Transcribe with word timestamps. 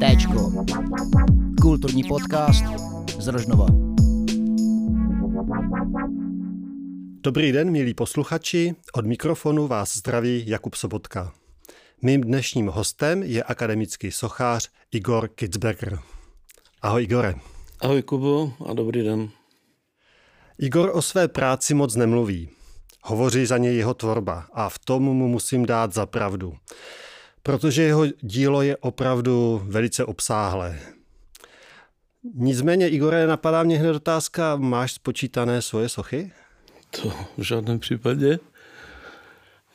Téčko. 0.00 0.52
Kulturní 1.62 2.04
podcast 2.04 2.64
z 3.18 3.28
Rožnova. 3.28 3.66
Dobrý 7.22 7.52
den, 7.52 7.70
milí 7.70 7.94
posluchači, 7.94 8.74
od 8.92 9.06
mikrofonu 9.06 9.66
vás 9.66 9.96
zdraví 9.96 10.44
Jakub 10.46 10.74
Sobotka. 10.74 11.32
Mým 12.02 12.20
dnešním 12.20 12.66
hostem 12.66 13.22
je 13.22 13.42
akademický 13.42 14.10
sochář 14.10 14.70
Igor 14.92 15.28
Kitzberger. 15.28 15.98
Ahoj 16.82 17.02
Igore. 17.02 17.34
Ahoj 17.80 18.02
Kubo 18.02 18.52
a 18.66 18.74
dobrý 18.74 19.02
den. 19.02 19.28
Igor 20.58 20.90
o 20.94 21.02
své 21.02 21.28
práci 21.28 21.74
moc 21.74 21.96
nemluví. 21.96 22.59
Hovoří 23.02 23.46
za 23.46 23.58
něj 23.58 23.76
jeho 23.76 23.94
tvorba 23.94 24.46
a 24.52 24.68
v 24.68 24.78
tom 24.78 25.02
mu 25.02 25.28
musím 25.28 25.66
dát 25.66 25.92
za 25.94 26.06
pravdu. 26.06 26.56
Protože 27.42 27.82
jeho 27.82 28.06
dílo 28.06 28.62
je 28.62 28.76
opravdu 28.76 29.62
velice 29.64 30.04
obsáhlé. 30.04 30.80
Nicméně, 32.34 32.88
Igore, 32.88 33.26
napadá 33.26 33.62
mě 33.62 33.78
hned 33.78 33.96
otázka, 33.96 34.56
máš 34.56 34.92
spočítané 34.92 35.62
svoje 35.62 35.88
sochy? 35.88 36.32
To 36.90 37.12
v 37.38 37.42
žádném 37.42 37.78
případě. 37.78 38.38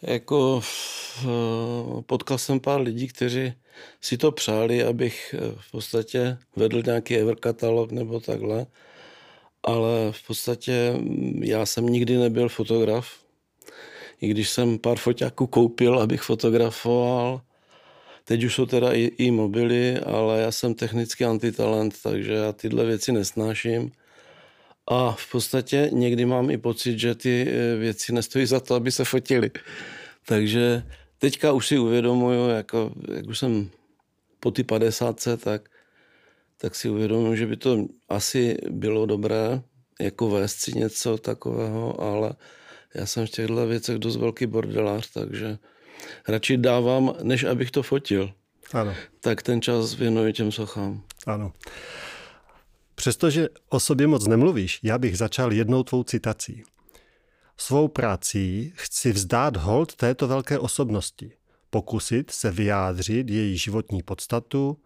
Jako 0.02 0.62
eh, 1.22 2.02
potkal 2.06 2.38
jsem 2.38 2.60
pár 2.60 2.82
lidí, 2.82 3.08
kteří 3.08 3.54
si 4.02 4.18
to 4.18 4.32
přáli, 4.32 4.84
abych 4.84 5.36
eh, 5.38 5.56
v 5.60 5.72
podstatě 5.72 6.38
vedl 6.56 6.82
nějaký 6.86 7.16
ever 7.16 7.36
katalog 7.36 7.92
nebo 7.92 8.20
takhle. 8.20 8.66
Ale 9.66 10.12
v 10.12 10.28
podstatě 10.28 10.94
mm, 10.98 11.44
já 11.44 11.66
jsem 11.66 11.86
nikdy 11.86 12.18
nebyl 12.18 12.50
fotograf. 12.50 13.08
I 14.22 14.28
když 14.28 14.50
jsem 14.50 14.80
pár 14.80 14.98
foťáků 14.98 15.48
koupil, 15.48 16.00
abych 16.00 16.22
fotografoval, 16.22 17.42
Teď 18.28 18.44
už 18.44 18.56
jsou 18.56 18.66
teda 18.66 18.94
i, 18.94 19.02
i 19.18 19.32
mobily, 19.32 20.00
ale 20.00 20.42
já 20.42 20.52
jsem 20.52 20.74
technicky 20.74 21.26
antitalent, 21.26 21.96
takže 22.04 22.34
já 22.34 22.52
tyhle 22.52 22.86
věci 22.86 23.12
nesnáším. 23.12 23.92
A 24.88 25.12
v 25.12 25.32
podstatě 25.32 25.90
někdy 25.94 26.26
mám 26.26 26.50
i 26.50 26.58
pocit, 26.58 27.00
že 27.00 27.16
ty 27.16 27.48
eh, 27.48 27.76
věci 27.76 28.14
nestojí 28.14 28.46
za 28.46 28.60
to, 28.60 28.76
aby 28.76 28.92
se 28.92 29.06
fotily. 29.06 29.52
Takže 30.26 30.84
teďka 31.18 31.52
už 31.52 31.68
si 31.68 31.78
uvědomuju, 31.78 32.50
jako, 32.50 32.92
jak 33.16 33.28
už 33.28 33.40
jsem 33.40 33.70
po 34.40 34.52
ty 34.52 34.64
50, 34.64 35.28
tak, 35.44 35.70
tak 36.58 36.76
si 36.76 36.90
uvědomuji, 36.90 37.38
že 37.38 37.48
by 37.48 37.58
to 37.58 37.86
asi 38.10 38.58
bylo 38.70 39.06
dobré, 39.06 39.62
jako 40.02 40.30
vést 40.30 40.60
si 40.60 40.78
něco 40.78 41.18
takového, 41.18 42.02
ale 42.02 42.34
já 42.96 43.06
jsem 43.06 43.28
v 43.28 43.30
těchto 43.30 43.68
věcech 43.68 43.98
dost 43.98 44.16
velký 44.16 44.46
bordelář, 44.46 45.12
takže 45.12 45.58
radši 46.28 46.58
dávám, 46.58 47.14
než 47.24 47.44
abych 47.44 47.72
to 47.72 47.84
fotil. 47.84 48.34
Ano. 48.74 48.94
Tak 49.20 49.42
ten 49.42 49.62
čas 49.62 49.94
věnuji 49.94 50.34
těm 50.34 50.52
sochám. 50.52 51.04
Ano. 51.28 51.54
Přestože 52.96 53.50
o 53.70 53.80
sobě 53.80 54.08
moc 54.08 54.28
nemluvíš, 54.28 54.80
já 54.84 54.98
bych 54.98 55.18
začal 55.18 55.54
jednou 55.54 55.84
tvou 55.84 56.04
citací. 56.04 56.64
Svou 57.58 57.88
prací 57.88 58.74
chci 58.76 59.12
vzdát 59.12 59.58
hold 59.58 59.96
této 59.96 60.28
velké 60.28 60.60
osobnosti, 60.60 61.32
pokusit 61.70 62.32
se 62.32 62.52
vyjádřit 62.52 63.30
její 63.30 63.58
životní 63.58 64.04
podstatu, 64.04 64.78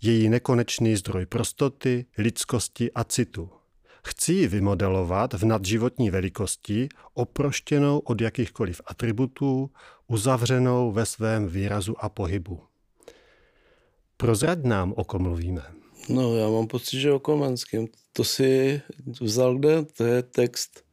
její 0.00 0.28
nekonečný 0.28 0.96
zdroj 0.96 1.26
prostoty, 1.26 2.06
lidskosti 2.18 2.92
a 2.92 3.04
citu. 3.04 3.50
Chci 4.06 4.32
ji 4.32 4.48
vymodelovat 4.48 5.34
v 5.34 5.44
nadživotní 5.44 6.10
velikosti, 6.10 6.88
oproštěnou 7.14 7.98
od 7.98 8.20
jakýchkoliv 8.20 8.80
atributů, 8.86 9.70
uzavřenou 10.06 10.92
ve 10.92 11.06
svém 11.06 11.48
výrazu 11.48 11.94
a 11.98 12.08
pohybu. 12.08 12.60
Prozrať 14.16 14.64
nám, 14.64 14.92
o 14.96 15.04
kom 15.04 15.22
mluvíme. 15.22 15.62
No, 16.08 16.36
já 16.36 16.48
mám 16.48 16.66
pocit, 16.66 17.00
že 17.00 17.12
o 17.12 17.18
Komenském. 17.18 17.86
To 18.12 18.24
si 18.24 18.80
vzal 19.20 19.58
kde? 19.58 19.84
To 19.84 20.04
je 20.04 20.22
text 20.22 20.84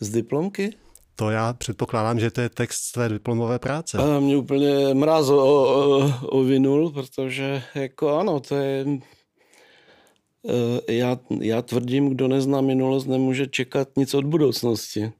z 0.00 0.10
diplomky? 0.10 0.70
To 1.16 1.30
já 1.30 1.52
předpokládám, 1.52 2.20
že 2.20 2.30
to 2.30 2.40
je 2.40 2.48
text 2.48 2.82
své 2.82 3.08
diplomové 3.08 3.58
práce. 3.58 3.98
A 3.98 4.20
mě 4.20 4.36
úplně 4.36 4.94
mráz 4.94 5.26
ovinul, 6.22 6.90
protože 6.90 7.62
jako 7.74 8.18
ano, 8.18 8.40
to 8.40 8.56
je... 8.56 8.86
Eh, 10.48 10.92
já, 10.92 11.18
já 11.40 11.62
tvrdím, 11.62 12.08
kdo 12.08 12.28
nezná 12.28 12.60
minulost, 12.60 13.06
nemůže 13.06 13.46
čekat 13.46 13.88
nic 13.96 14.14
od 14.14 14.24
budoucnosti. 14.24 15.12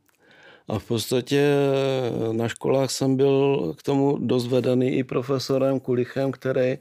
A 0.69 0.79
v 0.79 0.85
podstatě 0.85 1.41
eh, 1.41 2.33
na 2.33 2.49
školách 2.49 2.91
jsem 2.91 3.17
byl 3.17 3.75
k 3.79 3.83
tomu 3.83 4.19
dost 4.19 4.47
vedený 4.47 4.91
i 4.91 5.05
profesorem 5.05 5.81
Kulichem, 5.81 6.33
který 6.33 6.79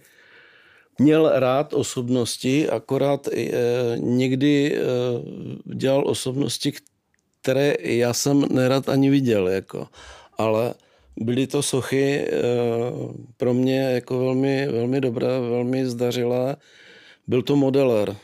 měl 1.00 1.32
rád 1.34 1.74
osobnosti, 1.74 2.70
akorát 2.70 3.28
e, 3.28 3.52
někdy 3.98 4.78
dělal 5.66 6.08
osobnosti, 6.08 6.72
které 7.42 7.76
já 7.80 8.14
jsem 8.14 8.46
nerad 8.52 8.90
ani 8.90 9.10
viděl. 9.10 9.48
Jako. 9.48 9.88
Ale 10.38 10.74
byly 11.18 11.48
to 11.48 11.64
sochy 11.64 12.20
e, 12.20 12.30
pro 13.38 13.54
mě 13.54 13.82
jako 13.82 14.20
velmi, 14.20 14.68
velmi 14.68 15.02
dobré, 15.02 15.28
velmi 15.28 15.86
zdařilé. 15.86 16.56
Byl 17.28 17.42
to 17.42 17.56
modeler, 17.56 18.16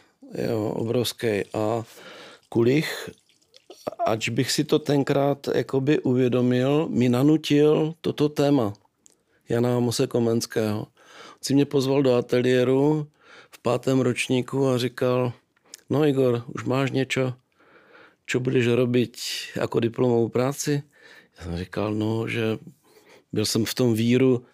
jo, 0.49 0.69
obrovský. 0.75 1.43
A 1.53 1.83
Kulich, 2.49 3.09
ač 4.05 4.29
bych 4.29 4.51
si 4.51 4.63
to 4.63 4.79
tenkrát 4.79 5.47
jakoby 5.55 5.99
uvědomil, 5.99 6.87
mi 6.89 7.09
nanutil 7.09 7.93
toto 8.01 8.29
téma 8.29 8.73
Jana 9.49 9.79
Mose 9.79 10.07
Komenského 10.07 10.87
si 11.41 11.53
mě 11.53 11.65
pozval 11.65 12.03
do 12.03 12.15
ateliéru 12.15 13.07
v 13.51 13.61
pátém 13.61 13.99
ročníku 13.99 14.67
a 14.67 14.77
říkal, 14.77 15.33
no 15.89 16.05
Igor, 16.05 16.43
už 16.47 16.63
máš 16.63 16.91
něco, 16.91 17.33
co 18.27 18.39
budeš 18.39 18.67
robit 18.67 19.17
jako 19.55 19.79
diplomovou 19.79 20.29
práci? 20.29 20.83
Já 21.37 21.43
jsem 21.43 21.57
říkal, 21.57 21.93
no, 21.93 22.27
že 22.27 22.57
byl 23.33 23.45
jsem 23.45 23.65
v 23.65 23.73
tom 23.73 23.93
víru 23.93 24.45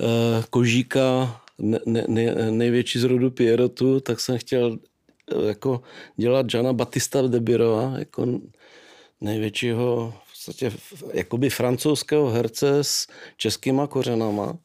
eh, 0.00 0.44
kožíka, 0.50 1.40
ne, 1.58 1.78
ne, 1.86 2.50
největší 2.50 2.98
z 2.98 3.04
rodu 3.04 3.30
Pierotu, 3.30 4.00
tak 4.00 4.20
jsem 4.20 4.38
chtěl 4.38 4.78
eh, 5.32 5.46
jako 5.46 5.82
dělat 6.16 6.46
Jana 6.54 6.72
Batista 6.72 7.22
de 7.22 7.40
Birova, 7.40 7.94
jako 7.98 8.40
největšího 9.20 10.14
v 10.26 10.30
podstatě 10.32 10.72
jakoby 11.12 11.50
francouzského 11.50 12.30
herce 12.30 12.84
s 12.84 13.06
českýma 13.36 13.86
kořenama 13.86 14.58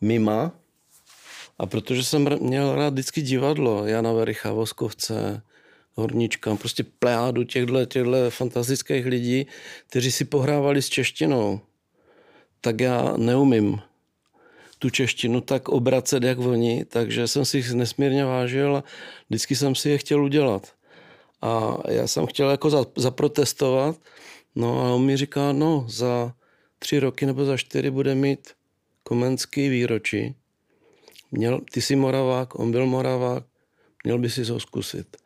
mima. 0.00 0.52
A 1.58 1.66
protože 1.66 2.04
jsem 2.04 2.28
měl 2.40 2.74
rád 2.74 2.92
vždycky 2.92 3.22
divadlo, 3.22 3.86
Jana 3.86 4.12
Vericha, 4.12 4.52
Voskovce, 4.52 5.42
Hornička, 5.94 6.56
prostě 6.56 6.84
plejádu 6.84 7.44
těchto, 7.44 7.84
těchto 7.84 8.30
fantastických 8.30 9.06
lidí, 9.06 9.46
kteří 9.86 10.12
si 10.12 10.24
pohrávali 10.24 10.82
s 10.82 10.88
češtinou, 10.88 11.60
tak 12.60 12.80
já 12.80 13.14
neumím 13.16 13.80
tu 14.78 14.90
češtinu 14.90 15.40
tak 15.40 15.68
obracet, 15.68 16.22
jak 16.22 16.38
oni, 16.38 16.84
takže 16.84 17.28
jsem 17.28 17.44
si 17.44 17.56
jich 17.56 17.72
nesmírně 17.72 18.24
vážil 18.24 18.76
a 18.76 18.84
vždycky 19.28 19.56
jsem 19.56 19.74
si 19.74 19.90
je 19.90 19.98
chtěl 19.98 20.24
udělat. 20.24 20.72
A 21.42 21.78
já 21.88 22.06
jsem 22.06 22.26
chtěl 22.26 22.50
jako 22.50 22.70
zaprotestovat, 22.96 23.96
no 24.54 24.80
a 24.80 24.94
on 24.94 25.04
mi 25.04 25.16
říká, 25.16 25.52
no 25.52 25.84
za 25.88 26.34
tři 26.78 26.98
roky 26.98 27.26
nebo 27.26 27.44
za 27.44 27.56
čtyři 27.56 27.90
bude 27.90 28.14
mít 28.14 28.50
Komenský 29.02 29.68
výročí. 29.68 30.34
Měl, 31.30 31.60
ty 31.72 31.82
jsi 31.82 31.96
Moravák, 31.96 32.58
on 32.58 32.70
byl 32.70 32.86
Moravák, 32.86 33.44
měl 34.04 34.18
by 34.18 34.30
si 34.30 34.44
ho 34.44 34.60
zkusit. 34.60 35.23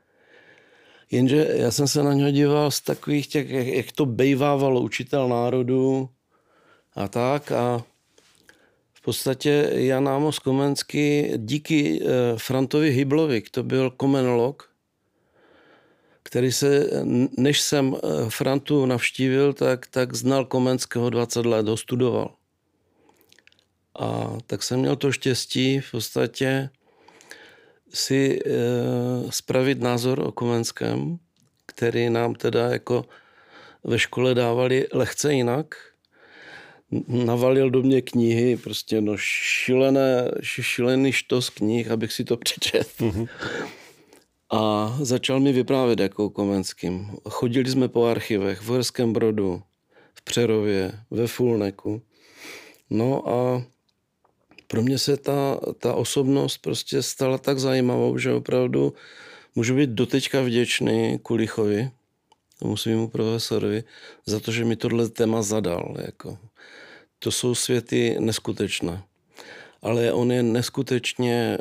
Jenže 1.10 1.48
já 1.50 1.70
jsem 1.70 1.88
se 1.88 2.02
na 2.02 2.12
něho 2.12 2.30
díval 2.30 2.70
z 2.70 2.80
takových 2.80 3.26
těch, 3.26 3.50
jak, 3.50 3.66
jak 3.66 3.92
to 3.92 4.06
bejvávalo 4.06 4.80
učitel 4.80 5.28
národů 5.28 6.08
a 6.94 7.08
tak 7.08 7.52
a 7.52 7.84
v 8.92 9.00
podstatě 9.00 9.70
Jan 9.72 10.08
Amos 10.08 10.38
Komenský 10.38 11.30
díky 11.36 12.00
eh, 12.02 12.06
Frantovi 12.36 12.90
Hyblovi, 12.90 13.42
to 13.50 13.62
byl 13.62 13.90
komenolog, 13.90 14.70
který 16.22 16.52
se, 16.52 16.90
než 17.38 17.60
jsem 17.60 17.96
eh, 17.96 18.30
Frantu 18.30 18.86
navštívil, 18.86 19.52
tak, 19.52 19.86
tak 19.86 20.14
znal 20.14 20.44
Komenského 20.44 21.10
20 21.10 21.46
let, 21.46 21.68
ho 21.68 21.76
studoval. 21.76 22.34
A 23.98 24.38
tak 24.46 24.62
jsem 24.62 24.80
měl 24.80 24.96
to 24.96 25.12
štěstí 25.12 25.80
v 25.80 25.90
podstatě 25.90 26.70
si 27.92 28.38
e, 28.38 28.50
spravit 29.30 29.80
názor 29.80 30.20
o 30.20 30.32
Komenském, 30.32 31.18
který 31.66 32.10
nám 32.10 32.34
teda 32.34 32.68
jako 32.68 33.04
ve 33.84 33.98
škole 33.98 34.34
dávali 34.34 34.86
lehce 34.92 35.34
jinak. 35.34 35.74
Navalil 37.08 37.70
do 37.70 37.82
mě 37.82 38.02
knihy, 38.02 38.56
prostě 38.56 39.00
no 39.00 39.12
šilené, 39.16 40.30
šilený 40.40 41.12
štos 41.12 41.50
knih, 41.50 41.90
abych 41.90 42.12
si 42.12 42.24
to 42.24 42.36
přečet. 42.36 42.88
Mm-hmm. 43.00 43.28
A 44.50 44.96
začal 45.00 45.40
mi 45.40 45.52
vyprávět 45.52 46.00
jako 46.00 46.24
o 46.24 46.30
Komenským. 46.30 47.10
Chodili 47.28 47.70
jsme 47.70 47.88
po 47.88 48.04
archivech 48.04 48.60
v 48.60 48.66
Horském 48.66 49.12
Brodu, 49.12 49.62
v 50.14 50.22
Přerově, 50.22 50.92
ve 51.10 51.26
Fulneku. 51.26 52.02
No 52.90 53.28
a 53.28 53.62
pro 54.68 54.82
mě 54.82 54.98
se 54.98 55.16
ta, 55.16 55.60
ta 55.78 55.94
osobnost 55.94 56.58
prostě 56.58 57.02
stala 57.02 57.38
tak 57.38 57.58
zajímavou, 57.58 58.18
že 58.18 58.32
opravdu 58.32 58.94
můžu 59.54 59.76
být 59.76 59.90
doteďka 59.90 60.42
vděčný 60.42 61.18
Kulichovi, 61.18 61.90
tomu 62.58 62.76
svýmu 62.76 63.08
profesorovi, 63.08 63.84
za 64.26 64.40
to, 64.40 64.52
že 64.52 64.64
mi 64.64 64.76
tohle 64.76 65.08
téma 65.08 65.42
zadal. 65.42 65.96
Jako. 66.06 66.38
To 67.18 67.30
jsou 67.30 67.54
světy 67.54 68.16
neskutečné. 68.20 69.02
Ale 69.82 70.12
on 70.12 70.32
je 70.32 70.42
neskutečně, 70.42 71.58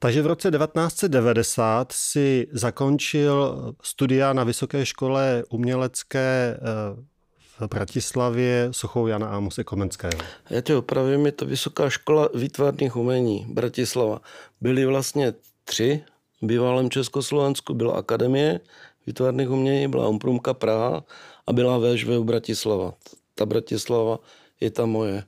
Takže 0.03 0.23
v 0.23 0.27
roce 0.27 0.51
1990 0.51 1.93
si 1.93 2.47
zakončil 2.53 3.57
studia 3.83 4.33
na 4.33 4.45
Vysoké 4.45 4.87
škole 4.87 5.45
umělecké 5.51 6.59
eh, 6.59 7.03
v 7.39 7.69
Bratislavě 7.69 8.69
Sochou 8.71 9.07
Jana 9.07 9.29
Amose 9.29 9.65
Komenského. 9.65 10.23
Já 10.51 10.61
tě 10.61 10.77
opravím, 10.77 11.27
je 11.27 11.33
to 11.33 11.47
Vysoká 11.47 11.91
škola 11.91 12.29
výtvarných 12.35 12.97
umení 12.97 13.47
Bratislava. 13.49 14.21
Byly 14.61 14.87
vlastně 14.87 15.35
tři 15.65 16.05
v 16.43 16.47
bývalém 16.47 16.91
Československu 16.91 17.75
byla 17.75 17.95
Akademie 17.95 18.61
výtvarných 19.07 19.51
umění, 19.51 19.89
byla 19.89 20.09
Umprumka 20.09 20.55
Praha 20.55 21.05
a 21.47 21.53
byla 21.53 21.79
VŠV 21.79 22.09
Bratislava. 22.09 22.95
Ta 23.35 23.47
Bratislava 23.47 24.19
je 24.61 24.71
ta 24.71 24.87
moje 24.87 25.25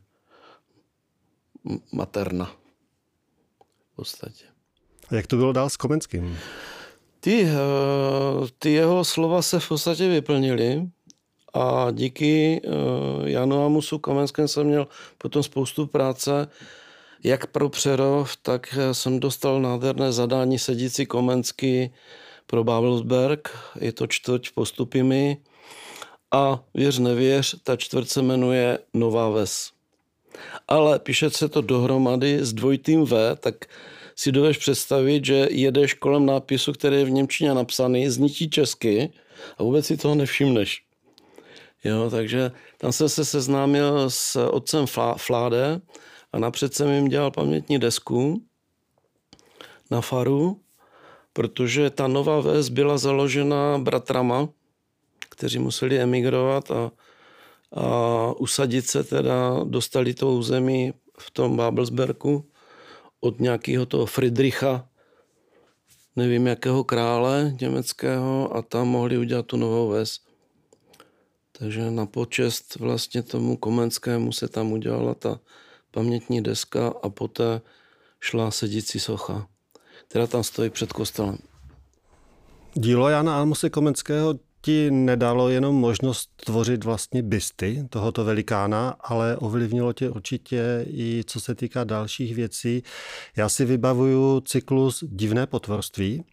materna 1.93 2.45
v 3.93 3.97
podstatě. 3.97 4.54
A 5.09 5.15
jak 5.15 5.27
to 5.27 5.37
bylo 5.37 5.53
dál 5.53 5.71
s 5.71 5.77
Komenským? 5.77 6.39
Ty, 7.21 7.45
eh, 7.45 8.47
ty 8.59 8.73
jeho 8.73 9.05
slova 9.05 9.43
se 9.43 9.61
v 9.61 9.69
podstatě 9.69 10.09
vyplnily 10.09 10.83
a 11.55 11.91
díky 11.91 12.61
eh, 12.65 12.69
Janu 13.31 13.65
Amusu 13.65 13.99
Komenském 13.99 14.49
jsem 14.49 14.67
měl 14.67 14.89
potom 15.19 15.43
spoustu 15.43 15.87
práce 15.87 16.49
jak 17.25 17.47
pro 17.47 17.69
Přerov, 17.69 18.37
tak 18.37 18.79
jsem 18.93 19.21
dostal 19.21 19.61
nádherné 19.61 20.13
zadání 20.13 20.59
sedící 20.59 21.07
Komensky 21.07 21.91
pro 22.47 22.65
Babelsberg. 22.65 23.59
Je 23.81 23.93
to 23.93 24.07
čtvrť 24.07 24.51
postupy 24.55 25.37
A 26.31 26.61
věř 26.75 26.99
nevěř, 26.99 27.57
ta 27.63 27.77
čtvrť 27.77 28.09
se 28.09 28.23
jmenuje 28.23 28.79
Nová 28.95 29.29
Ves. 29.29 29.71
Ale 30.69 30.99
píše 30.99 31.31
se 31.31 31.49
to 31.49 31.61
dohromady 31.61 32.39
s 32.45 32.53
dvojitým 32.53 33.05
V, 33.05 33.37
tak 33.37 33.55
si 34.17 34.33
dovedeš 34.33 34.59
představit, 34.59 35.25
že 35.25 35.49
jedeš 35.51 35.95
kolem 35.95 36.27
nápisu, 36.27 36.73
který 36.73 36.97
je 36.97 37.05
v 37.05 37.11
Němčině 37.11 37.55
napsaný, 37.55 38.09
zní 38.09 38.29
česky 38.29 39.13
a 39.59 39.63
vůbec 39.63 39.87
si 39.87 39.97
toho 39.97 40.15
nevšimneš. 40.15 40.83
Jo, 41.85 42.11
takže 42.11 42.51
tam 42.79 42.93
jsem 42.93 43.09
se 43.09 43.25
seznámil 43.25 44.11
s 44.11 44.37
otcem 44.37 44.87
Fláde, 45.17 45.81
a 46.35 46.39
napřed 46.39 46.75
jsem 46.75 46.89
jim 46.89 47.09
dělal 47.09 47.31
pamětní 47.31 47.79
desku 47.79 48.43
na 49.91 50.01
faru, 50.01 50.61
protože 51.33 51.91
ta 51.91 52.09
nová 52.09 52.41
ves 52.41 52.69
byla 52.69 52.99
založena 52.99 53.79
bratrama, 53.79 54.49
kteří 55.31 55.59
museli 55.59 55.99
emigrovat 55.99 56.71
a, 56.71 56.91
a 57.73 58.33
usadit 58.33 58.87
se 58.87 59.05
teda, 59.05 59.65
dostali 59.65 60.15
to 60.15 60.33
území 60.33 60.93
v 61.19 61.31
tom 61.31 61.57
Babelsberku 61.57 62.51
od 63.25 63.41
nějakého 63.41 63.87
toho 63.87 64.07
Friedricha, 64.07 64.89
nevím 66.17 66.47
jakého 66.47 66.85
krále 66.85 67.57
německého 67.61 68.57
a 68.57 68.63
tam 68.63 68.89
mohli 68.89 69.19
udělat 69.19 69.47
tu 69.47 69.57
novou 69.57 69.89
ves. 69.89 70.21
Takže 71.59 71.91
na 71.91 72.07
počest 72.07 72.77
vlastně 72.77 73.23
tomu 73.23 73.57
Komenskému 73.57 74.33
se 74.33 74.49
tam 74.49 74.73
udělala 74.73 75.15
ta 75.15 75.41
pamětní 75.91 76.43
deska 76.43 76.95
a 77.03 77.09
poté 77.09 77.61
šla 78.21 78.51
sedící 78.51 79.01
socha, 79.01 79.49
která 80.09 80.27
tam 80.27 80.45
stojí 80.45 80.71
před 80.71 80.93
kostelem. 80.93 81.39
Dílo 82.75 83.09
Jana 83.09 83.39
Almose 83.39 83.71
Komenského 83.71 84.35
ti 84.65 84.91
nedalo 84.91 85.49
jenom 85.49 85.75
možnost 85.75 86.31
tvořit 86.45 86.85
vlastně 86.85 87.23
bysty 87.23 87.87
tohoto 87.91 88.25
velikána, 88.25 88.97
ale 89.01 89.37
ovlivnilo 89.37 89.93
tě 89.93 90.11
určitě 90.11 90.87
i 90.89 91.23
co 91.27 91.41
se 91.41 91.55
týká 91.55 91.85
dalších 91.85 92.35
věcí. 92.35 92.83
Já 93.37 93.49
si 93.49 93.65
vybavuju 93.65 94.41
cyklus 94.41 95.05
Divné 95.07 95.47
potvorství, 95.47 96.25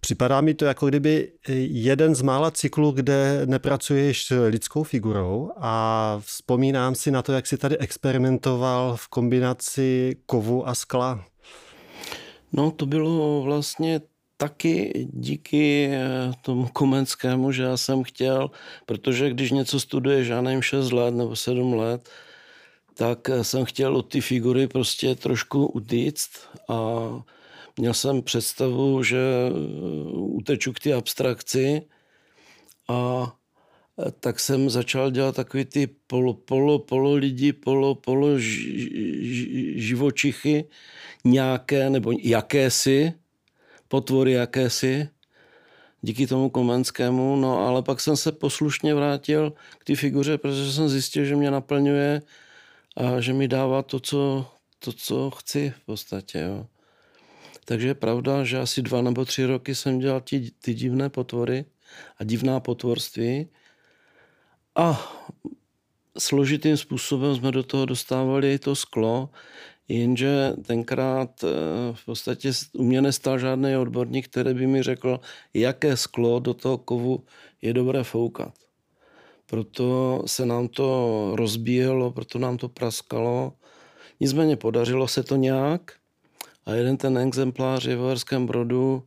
Připadá 0.00 0.40
mi 0.40 0.54
to 0.54 0.64
jako 0.64 0.88
kdyby 0.88 1.32
jeden 1.70 2.14
z 2.14 2.22
mála 2.22 2.50
cyklů, 2.50 2.90
kde 2.90 3.42
nepracuješ 3.46 4.26
s 4.26 4.46
lidskou 4.48 4.82
figurou 4.82 5.50
a 5.56 6.16
vzpomínám 6.24 6.94
si 6.94 7.10
na 7.10 7.22
to, 7.22 7.32
jak 7.32 7.46
si 7.46 7.58
tady 7.58 7.78
experimentoval 7.78 8.96
v 8.96 9.08
kombinaci 9.08 10.16
kovu 10.26 10.68
a 10.68 10.74
skla. 10.74 11.24
No 12.52 12.70
to 12.70 12.86
bylo 12.86 13.42
vlastně 13.42 14.00
taky 14.38 15.08
díky 15.12 15.90
eh, 15.92 16.32
tomu 16.42 16.68
Komenskému, 16.72 17.52
že 17.52 17.62
já 17.62 17.76
jsem 17.76 18.02
chtěl, 18.02 18.50
protože 18.86 19.30
když 19.30 19.50
něco 19.50 19.80
studuješ, 19.80 20.28
já 20.28 20.40
nevím, 20.40 20.62
6 20.62 20.92
let 20.92 21.14
nebo 21.14 21.36
7 21.36 21.74
let, 21.74 22.08
tak 22.94 23.28
eh, 23.28 23.44
jsem 23.44 23.64
chtěl 23.64 23.96
od 23.96 24.02
ty 24.02 24.20
figury 24.20 24.68
prostě 24.68 25.14
trošku 25.14 25.66
utíct 25.66 26.30
a 26.68 26.74
Měl 27.78 27.94
jsem 27.94 28.22
představu, 28.22 29.02
že 29.02 29.18
uh, 29.50 30.36
uteču 30.36 30.72
k 30.72 30.80
té 30.80 30.94
abstrakci 30.94 31.82
a 32.88 33.32
eh, 33.98 34.10
tak 34.20 34.40
jsem 34.40 34.70
začal 34.70 35.10
dělat 35.10 35.36
takový 35.36 35.64
ty 35.64 35.86
polo, 35.86 36.34
polo, 36.34 36.78
polo 36.78 37.14
lidi, 37.14 37.52
polo, 37.52 37.94
polo 37.94 38.38
ž, 38.38 38.50
živočichy, 39.80 40.64
nějaké 41.24 41.90
nebo 41.90 42.12
jakési, 42.22 43.12
potvory 43.88 44.32
jakési, 44.32 45.08
díky 46.00 46.26
tomu 46.26 46.50
Komenskému, 46.50 47.36
no 47.36 47.66
ale 47.66 47.82
pak 47.82 48.00
jsem 48.00 48.16
se 48.16 48.32
poslušně 48.32 48.94
vrátil 48.94 49.52
k 49.78 49.84
té 49.84 49.96
figuře, 49.96 50.38
protože 50.38 50.72
jsem 50.72 50.88
zjistil, 50.88 51.24
že 51.24 51.36
mě 51.36 51.50
naplňuje 51.50 52.22
a 52.96 53.20
že 53.20 53.32
mi 53.32 53.48
dává 53.48 53.82
to, 53.82 54.00
co, 54.00 54.46
to, 54.78 54.92
co 54.92 55.30
chci 55.30 55.74
v 55.76 55.86
podstatě. 55.86 56.38
Jo. 56.38 56.66
Takže 57.64 57.88
je 57.88 57.94
pravda, 57.94 58.44
že 58.44 58.58
asi 58.58 58.82
dva 58.82 59.02
nebo 59.02 59.24
tři 59.24 59.44
roky 59.44 59.74
jsem 59.74 59.98
dělal 59.98 60.20
ty, 60.20 60.50
ty 60.50 60.74
divné 60.74 61.08
potvory 61.08 61.64
a 62.16 62.24
divná 62.24 62.60
potvorství. 62.60 63.48
A 64.74 65.12
složitým 66.18 66.76
způsobem 66.76 67.36
jsme 67.36 67.52
do 67.52 67.62
toho 67.62 67.86
dostávali 67.86 68.58
to 68.58 68.76
sklo, 68.76 69.30
jenže 69.88 70.52
tenkrát 70.66 71.44
eh, 71.44 71.48
v 71.92 72.04
podstatě 72.04 72.52
u 72.72 72.84
mě 72.84 73.02
nestal 73.02 73.38
žádný 73.38 73.76
odborník, 73.76 74.28
který 74.28 74.54
by 74.54 74.66
mi 74.66 74.82
řekl, 74.82 75.20
jaké 75.54 75.96
sklo 75.96 76.38
do 76.38 76.54
toho 76.54 76.78
kovu 76.78 77.24
je 77.62 77.72
dobré 77.72 78.04
foukat. 78.04 78.54
Proto 79.46 80.22
se 80.26 80.46
nám 80.46 80.68
to 80.68 81.30
rozbíjelo, 81.34 82.10
proto 82.10 82.38
nám 82.38 82.56
to 82.56 82.68
praskalo. 82.68 83.52
Nicméně 84.20 84.56
podařilo 84.56 85.08
se 85.08 85.22
to 85.22 85.36
nějak 85.36 85.92
a 86.66 86.72
jeden 86.72 86.96
ten 86.96 87.18
exemplář 87.18 87.84
je 87.84 87.96
v 87.96 88.00
Uherském 88.00 88.46
Brodu 88.46 89.02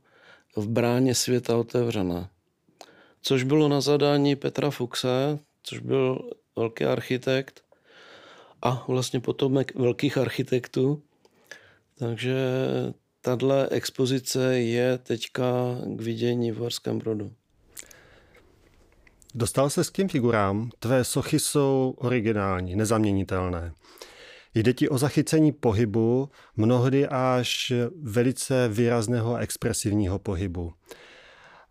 v 0.56 0.68
bráně 0.68 1.16
světa 1.16 1.58
otevřená. 1.58 2.30
Což 3.22 3.44
bylo 3.44 3.68
na 3.68 3.82
zadání 3.82 4.36
Petra 4.36 4.70
Fuxe, 4.70 5.40
což 5.64 5.80
byl 5.80 6.30
velký 6.56 6.86
architekt 6.86 7.64
a 8.62 8.86
vlastně 8.88 9.20
potomek 9.20 9.76
velkých 9.76 10.18
architektů. 10.18 11.04
Takže 11.98 12.36
tahle 13.22 13.68
expozice 13.72 14.60
je 14.60 14.98
teďka 14.98 15.78
k 15.86 16.02
vidění 16.02 16.52
v 16.52 16.58
Horském 16.58 17.00
Brodu. 17.00 17.32
Dostal 19.36 19.70
se 19.70 19.84
s 19.84 19.92
tím 19.92 20.10
figurám. 20.10 20.70
Tvé 20.80 21.04
sochy 21.04 21.40
jsou 21.40 21.94
originální, 21.98 22.76
nezaměnitelné. 22.76 23.74
Jde 24.56 24.74
ti 24.74 24.90
o 24.90 24.98
zachycení 24.98 25.52
pohybu, 25.52 26.30
mnohdy 26.56 27.08
až 27.08 27.74
velice 28.02 28.68
výrazného 28.68 29.38
expresivního 29.38 30.20
pohybu. 30.20 30.74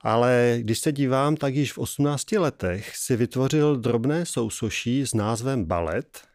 Ale 0.01 0.59
když 0.61 0.79
se 0.79 0.93
dívám, 0.93 1.37
tak 1.37 1.55
již 1.55 1.73
v 1.73 1.79
18 1.79 2.33
letech 2.33 2.97
si 2.97 3.17
vytvořil 3.17 3.77
drobné 3.77 4.27
sousoší 4.27 5.07
s 5.07 5.15
názvem 5.15 5.65
Balet. 5.65 6.30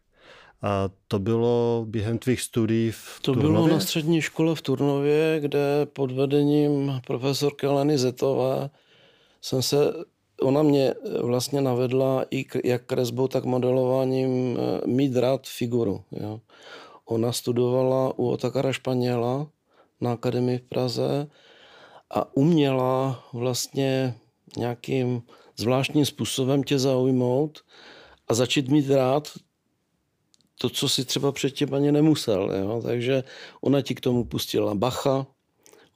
A 0.61 0.89
to 1.07 1.19
bylo 1.19 1.85
během 1.87 2.17
tvých 2.17 2.41
studií 2.41 2.91
v 2.91 3.17
To 3.21 3.33
Turnově? 3.33 3.51
bylo 3.51 3.67
na 3.67 3.79
střední 3.79 4.21
škole 4.21 4.55
v 4.55 4.61
Turnově, 4.61 5.37
kde 5.39 5.85
pod 5.85 6.11
vedením 6.11 7.01
profesorky 7.07 7.67
Leny 7.67 7.97
Zetové 7.97 8.69
jsem 9.41 9.61
se, 9.61 9.93
ona 10.41 10.63
mě 10.63 10.93
vlastně 11.21 11.61
navedla 11.61 12.25
i 12.29 12.43
k, 12.43 12.55
jak 12.63 12.85
kresbou, 12.85 13.27
tak 13.27 13.45
modelováním 13.45 14.57
eh, 14.57 14.87
mít 14.87 15.15
rád 15.15 15.47
figuru. 15.47 16.03
Jo. 16.11 16.39
Ona 17.05 17.31
studovala 17.31 18.19
u 18.19 18.27
Otakara 18.29 18.73
Španěla 18.73 19.47
na 20.01 20.11
akademii 20.13 20.57
v 20.57 20.61
Praze 20.61 21.27
a 22.09 22.35
uměla 22.37 23.23
vlastně 23.33 24.15
nějakým 24.57 25.21
zvláštním 25.57 26.05
způsobem 26.05 26.63
tě 26.63 26.79
zaujmout 26.79 27.59
a 28.27 28.33
začít 28.33 28.69
mít 28.69 28.89
rád 28.89 29.27
to, 30.57 30.69
co 30.69 30.89
si 30.89 31.05
třeba 31.05 31.31
předtím 31.31 31.73
ani 31.73 31.91
nemusel. 31.91 32.51
Jo? 32.59 32.81
Takže 32.85 33.23
ona 33.61 33.81
ti 33.81 33.95
k 33.95 34.01
tomu 34.01 34.23
pustila 34.23 34.75
Bacha, 34.75 35.27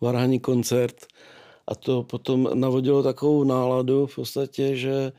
varhaní 0.02 0.40
koncert 0.40 1.06
a 1.68 1.76
to 1.76 2.04
potom 2.04 2.50
navodilo 2.54 3.04
takovou 3.04 3.44
náladu 3.44 4.06
v 4.06 4.16
podstatě, 4.16 4.76
že 4.76 5.12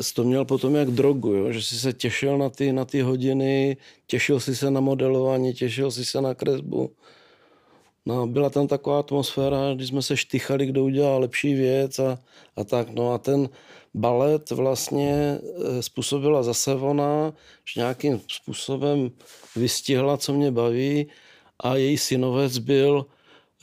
jsi 0.00 0.14
to 0.14 0.24
měl 0.24 0.44
potom 0.44 0.74
jak 0.74 0.90
drogu, 0.90 1.34
jo? 1.34 1.52
že 1.52 1.62
jsi 1.62 1.78
se 1.78 1.92
těšil 1.92 2.38
na 2.38 2.50
ty, 2.50 2.72
na 2.72 2.84
ty 2.84 3.00
hodiny, 3.00 3.76
těšil 4.06 4.40
si 4.40 4.56
se 4.56 4.70
na 4.70 4.80
modelování, 4.80 5.52
těšil 5.54 5.90
si 5.90 6.04
se 6.04 6.20
na 6.20 6.34
kresbu. 6.34 6.90
No, 8.06 8.26
byla 8.26 8.50
tam 8.50 8.66
taková 8.66 8.98
atmosféra, 8.98 9.74
kdy 9.74 9.86
jsme 9.86 10.02
se 10.02 10.16
štychali, 10.16 10.66
kdo 10.66 10.84
udělal 10.84 11.20
lepší 11.20 11.54
věc 11.54 11.98
a, 11.98 12.18
a 12.56 12.64
tak. 12.64 12.90
No 12.90 13.12
a 13.12 13.18
ten 13.18 13.48
balet 13.94 14.50
vlastně 14.50 15.38
eh, 15.42 15.82
způsobila 15.82 16.42
zase 16.42 16.74
ona, 16.74 17.32
že 17.74 17.80
nějakým 17.80 18.20
způsobem 18.28 19.10
vystihla, 19.56 20.16
co 20.16 20.32
mě 20.32 20.50
baví 20.50 21.06
a 21.60 21.76
její 21.76 21.98
synovec 21.98 22.58
byl 22.58 23.06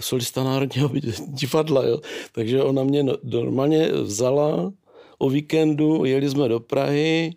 solista 0.02 0.44
Národního 0.44 0.92
divadla. 1.28 1.84
Jo. 1.84 2.02
Takže 2.32 2.64
ona 2.64 2.84
mě 2.84 3.04
no, 3.04 3.14
normálně 3.24 3.92
vzala 3.92 4.74
o 5.18 5.30
víkendu, 5.30 6.06
jeli 6.06 6.30
jsme 6.30 6.48
do 6.48 6.60
Prahy, 6.60 7.36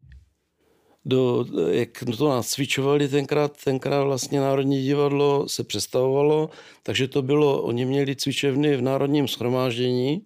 do, 1.05 1.47
jak 1.71 2.05
to 2.19 2.29
nacvičovali 2.29 3.09
tenkrát, 3.09 3.57
tenkrát 3.65 4.05
vlastně 4.05 4.41
Národní 4.41 4.83
divadlo 4.83 5.49
se 5.49 5.65
přestavovalo, 5.65 6.51
takže 6.83 7.09
to 7.09 7.23
bylo, 7.23 7.63
oni 7.63 7.85
měli 7.85 8.17
cvičevny 8.17 8.77
v 8.77 8.83
Národním 8.83 9.29
schromáždění, 9.29 10.23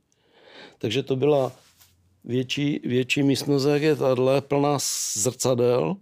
takže 0.78 1.02
to 1.02 1.16
byla 1.16 1.52
větší, 2.24 2.80
větší 2.84 3.22
místnost, 3.22 3.64
jak 3.64 3.82
je 3.82 3.96
tahle, 3.96 4.40
plná 4.40 4.78
zrcadel. 5.14 5.96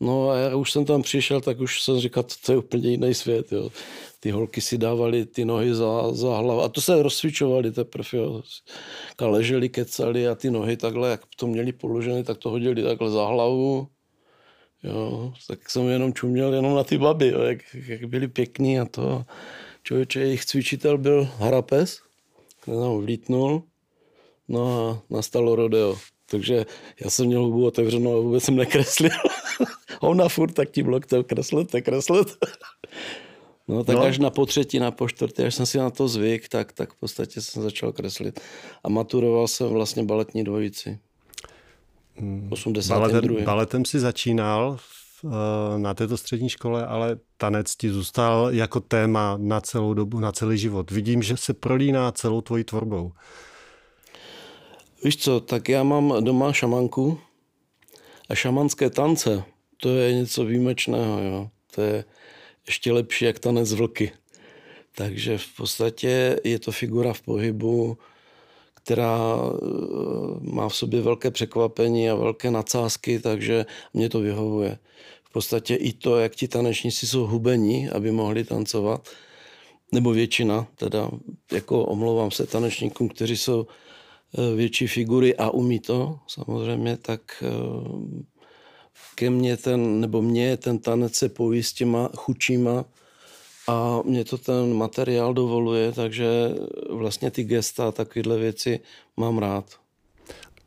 No 0.00 0.30
a 0.30 0.36
já 0.36 0.56
už 0.56 0.72
jsem 0.72 0.84
tam 0.84 1.02
přišel, 1.02 1.40
tak 1.40 1.60
už 1.60 1.82
jsem 1.82 2.00
říkal, 2.00 2.24
to 2.46 2.52
je 2.52 2.58
úplně 2.58 2.90
jiný 2.90 3.14
svět. 3.14 3.52
Jo. 3.52 3.70
Ty 4.20 4.30
holky 4.30 4.60
si 4.60 4.78
dávaly 4.78 5.26
ty 5.26 5.44
nohy 5.44 5.74
za, 5.74 6.12
za 6.12 6.36
hlavu. 6.36 6.60
A 6.60 6.68
to 6.68 6.80
se 6.80 7.02
rozcvičovali 7.02 7.72
teprve. 7.72 8.08
Jo. 8.12 8.42
Leželi, 9.20 9.68
kecali 9.68 10.28
a 10.28 10.34
ty 10.34 10.50
nohy 10.50 10.76
takhle, 10.76 11.10
jak 11.10 11.20
to 11.36 11.46
měli 11.46 11.72
položeny, 11.72 12.24
tak 12.24 12.38
to 12.38 12.50
hodili 12.50 12.82
takhle 12.82 13.10
za 13.10 13.26
hlavu. 13.26 13.88
Jo. 14.82 15.32
Tak 15.48 15.70
jsem 15.70 15.88
jenom 15.88 16.12
čuměl 16.12 16.54
jenom 16.54 16.74
na 16.74 16.84
ty 16.84 16.98
baby, 16.98 17.28
jo, 17.28 17.40
jak, 17.40 17.58
jak 17.74 18.04
byli 18.04 18.28
pěkný 18.28 18.80
a 18.80 18.84
to. 18.84 19.24
Člověče, 19.82 20.20
jejich 20.20 20.44
cvičitel 20.44 20.98
byl 20.98 21.28
Harapes, 21.38 21.98
který 22.60 22.76
tam 22.76 22.98
vlítnul 22.98 23.62
No 24.52 24.90
a 24.90 25.02
nastalo 25.14 25.56
rodeo. 25.56 25.96
Takže 26.30 26.66
já 27.04 27.10
jsem 27.10 27.26
měl 27.26 27.44
hubu 27.44 27.66
otevřenou 27.66 28.16
a 28.16 28.20
vůbec 28.20 28.44
jsem 28.44 28.56
nekreslil. 28.56 29.10
Ona 30.00 30.28
furt 30.28 30.52
tak 30.52 30.70
tím 30.70 30.88
loktem 30.88 31.24
kreslit, 31.24 31.70
kreslit. 31.82 32.28
No 33.68 33.84
tak 33.84 33.96
no. 33.96 34.02
až 34.02 34.18
na 34.18 34.30
potřetí, 34.30 34.78
na 34.78 34.90
poštvrtý, 34.90 35.42
až 35.42 35.54
jsem 35.54 35.66
si 35.66 35.78
na 35.78 35.90
to 35.90 36.08
zvyk, 36.08 36.48
tak, 36.48 36.72
tak 36.72 36.92
v 36.92 36.96
podstatě 36.96 37.40
jsem 37.40 37.62
začal 37.62 37.92
kreslit. 37.92 38.40
A 38.84 38.88
maturoval 38.88 39.48
jsem 39.48 39.68
vlastně 39.68 40.02
baletní 40.02 40.44
dvojici. 40.44 40.98
82. 42.50 43.06
Hmm. 43.06 43.20
Baletem, 43.20 43.44
baletem 43.44 43.84
si 43.84 44.00
začínal 44.00 44.76
v, 44.76 45.24
eh, 45.24 45.78
na 45.78 45.94
této 45.94 46.16
střední 46.16 46.48
škole, 46.48 46.86
ale 46.86 47.16
tanec 47.36 47.76
ti 47.76 47.90
zůstal 47.90 48.48
jako 48.52 48.80
téma 48.80 49.36
na 49.40 49.60
celou 49.60 49.94
dobu, 49.94 50.20
na 50.20 50.32
celý 50.32 50.58
život. 50.58 50.90
Vidím, 50.90 51.22
že 51.22 51.36
se 51.36 51.54
prolíná 51.54 52.12
celou 52.12 52.40
tvojí 52.40 52.64
tvorbou. 52.64 53.12
Víš 55.04 55.16
co, 55.16 55.40
tak 55.40 55.68
já 55.68 55.82
mám 55.82 56.24
doma 56.24 56.52
šamanku 56.52 57.20
a 58.28 58.34
šamanské 58.34 58.90
tance, 58.90 59.44
to 59.76 59.88
je 59.88 60.14
něco 60.14 60.44
výjimečného, 60.44 61.22
jo. 61.22 61.50
To 61.74 61.82
je 61.82 62.04
ještě 62.66 62.92
lepší 62.92 63.24
jak 63.24 63.38
tanec 63.38 63.72
vlky. 63.72 64.12
Takže 64.94 65.38
v 65.38 65.56
podstatě 65.56 66.40
je 66.44 66.58
to 66.58 66.72
figura 66.72 67.12
v 67.12 67.22
pohybu, 67.22 67.98
která 68.74 69.36
eh, 69.36 69.56
má 70.40 70.68
v 70.68 70.76
sobě 70.76 71.00
velké 71.00 71.30
překvapení 71.30 72.10
a 72.10 72.14
velké 72.14 72.50
nadsázky, 72.50 73.18
takže 73.18 73.66
mě 73.94 74.08
to 74.08 74.20
vyhovuje. 74.20 74.78
V 75.24 75.32
podstatě 75.32 75.74
i 75.74 75.92
to, 75.92 76.18
jak 76.18 76.34
ti 76.34 76.48
tanečníci 76.48 77.06
jsou 77.06 77.26
hubení, 77.26 77.88
aby 77.88 78.10
mohli 78.10 78.44
tancovat, 78.44 79.08
nebo 79.92 80.10
většina, 80.10 80.66
teda 80.76 81.10
jako 81.52 81.84
omlouvám 81.84 82.30
se 82.30 82.46
tanečníkům, 82.46 83.08
kteří 83.08 83.36
jsou 83.36 83.66
větší 84.56 84.86
figury 84.86 85.36
a 85.36 85.50
umí 85.50 85.80
to 85.80 86.18
samozřejmě, 86.26 86.96
tak 86.96 87.20
eh, 87.42 87.48
ke 89.14 89.30
mně 89.30 89.56
ten, 89.56 90.00
nebo 90.00 90.22
mě 90.22 90.56
ten 90.56 90.78
tanec 90.78 91.14
se 91.14 91.28
pojí 91.28 91.62
s 91.62 91.72
těma 91.72 92.10
chučíma 92.16 92.84
a 93.68 94.02
mě 94.04 94.24
to 94.24 94.38
ten 94.38 94.74
materiál 94.74 95.34
dovoluje, 95.34 95.92
takže 95.92 96.54
vlastně 96.90 97.30
ty 97.30 97.44
gesta 97.44 97.88
a 97.88 97.92
takovéhle 97.92 98.38
věci 98.38 98.80
mám 99.16 99.38
rád. 99.38 99.80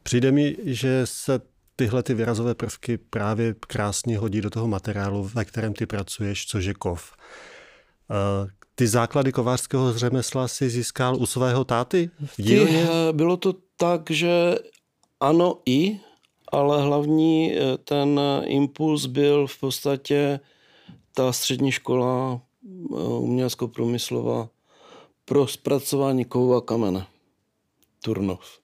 Přijde 0.04 0.32
mi, 0.32 0.56
že 0.64 1.02
se 1.04 1.42
tyhle 1.76 2.04
ty 2.04 2.14
vyrazové 2.14 2.56
prvky 2.56 2.98
právě 2.98 3.56
krásně 3.60 4.18
hodí 4.18 4.42
do 4.42 4.50
toho 4.50 4.68
materiálu, 4.68 5.24
ve 5.24 5.46
kterém 5.46 5.74
ty 5.74 5.86
pracuješ, 5.86 6.46
což 6.46 6.66
je 6.66 6.74
kov. 6.74 7.14
Eh, 8.76 8.84
ty 8.86 8.88
základy 8.88 9.32
kovářského 9.32 9.94
řemesla 9.94 10.48
si 10.48 10.70
získal 10.70 11.16
u 11.16 11.26
svého 11.26 11.64
táty? 11.66 12.10
Ty, 12.36 12.60
eh, 12.62 13.14
bylo 13.14 13.38
to 13.38 13.54
tak, 13.78 14.12
že 14.12 14.56
ano 15.20 15.58
i, 15.66 16.00
ale 16.52 16.82
hlavní 16.82 17.54
eh, 17.54 17.78
ten 17.78 18.20
impuls 18.46 19.06
byl 19.06 19.48
v 19.48 19.60
podstatě 19.60 20.40
ta 21.14 21.32
střední 21.32 21.72
škola 21.72 22.42
umělecko-průmyslová 23.20 24.50
pro 25.26 25.48
zpracování 25.48 26.26
kovu 26.26 26.56
a 26.56 26.62
kamene. 26.62 27.08
Turnov. 28.04 28.60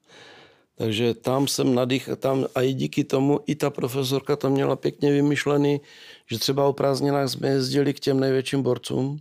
Takže 0.75 1.13
tam 1.13 1.47
jsem 1.47 1.75
nadých, 1.75 2.09
tam 2.17 2.45
a 2.55 2.61
i 2.61 2.73
díky 2.73 3.03
tomu 3.03 3.39
i 3.47 3.55
ta 3.55 3.69
profesorka 3.69 4.35
tam 4.35 4.51
měla 4.51 4.75
pěkně 4.75 5.11
vymyšlený, 5.11 5.81
že 6.31 6.39
třeba 6.39 6.65
o 6.65 6.73
prázdninách 6.73 7.29
jsme 7.29 7.47
jezdili 7.47 7.93
k 7.93 7.99
těm 7.99 8.19
největším 8.19 8.61
borcům, 8.61 9.19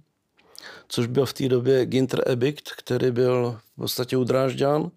což 0.88 1.06
byl 1.06 1.26
v 1.26 1.32
té 1.32 1.48
době 1.48 1.86
Ginter 1.86 2.22
Ebikt, 2.26 2.70
který 2.76 3.10
byl 3.10 3.58
v 3.72 3.76
podstatě 3.76 4.16
udrážďan 4.16 4.90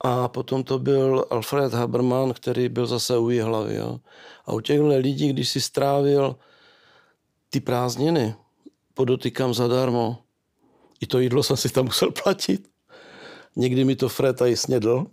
a 0.00 0.28
potom 0.28 0.64
to 0.64 0.78
byl 0.78 1.24
Alfred 1.30 1.74
Haberman, 1.74 2.32
který 2.32 2.68
byl 2.68 2.86
zase 2.86 3.18
u 3.18 3.28
hlavy. 3.42 3.74
Jo. 3.74 4.00
A 4.44 4.52
u 4.52 4.60
těchto 4.60 4.86
lidí, 4.88 5.32
když 5.32 5.48
si 5.48 5.60
strávil 5.60 6.36
ty 7.50 7.60
prázdniny, 7.60 8.34
podotýkám 8.94 9.54
zadarmo, 9.54 10.18
i 11.00 11.06
to 11.06 11.18
jídlo 11.18 11.42
jsem 11.42 11.56
si 11.56 11.68
tam 11.68 11.84
musel 11.84 12.10
platit. 12.22 12.68
Někdy 13.56 13.84
mi 13.84 13.96
to 13.96 14.08
Fred 14.08 14.42
i 14.42 14.56
snědl. 14.56 15.06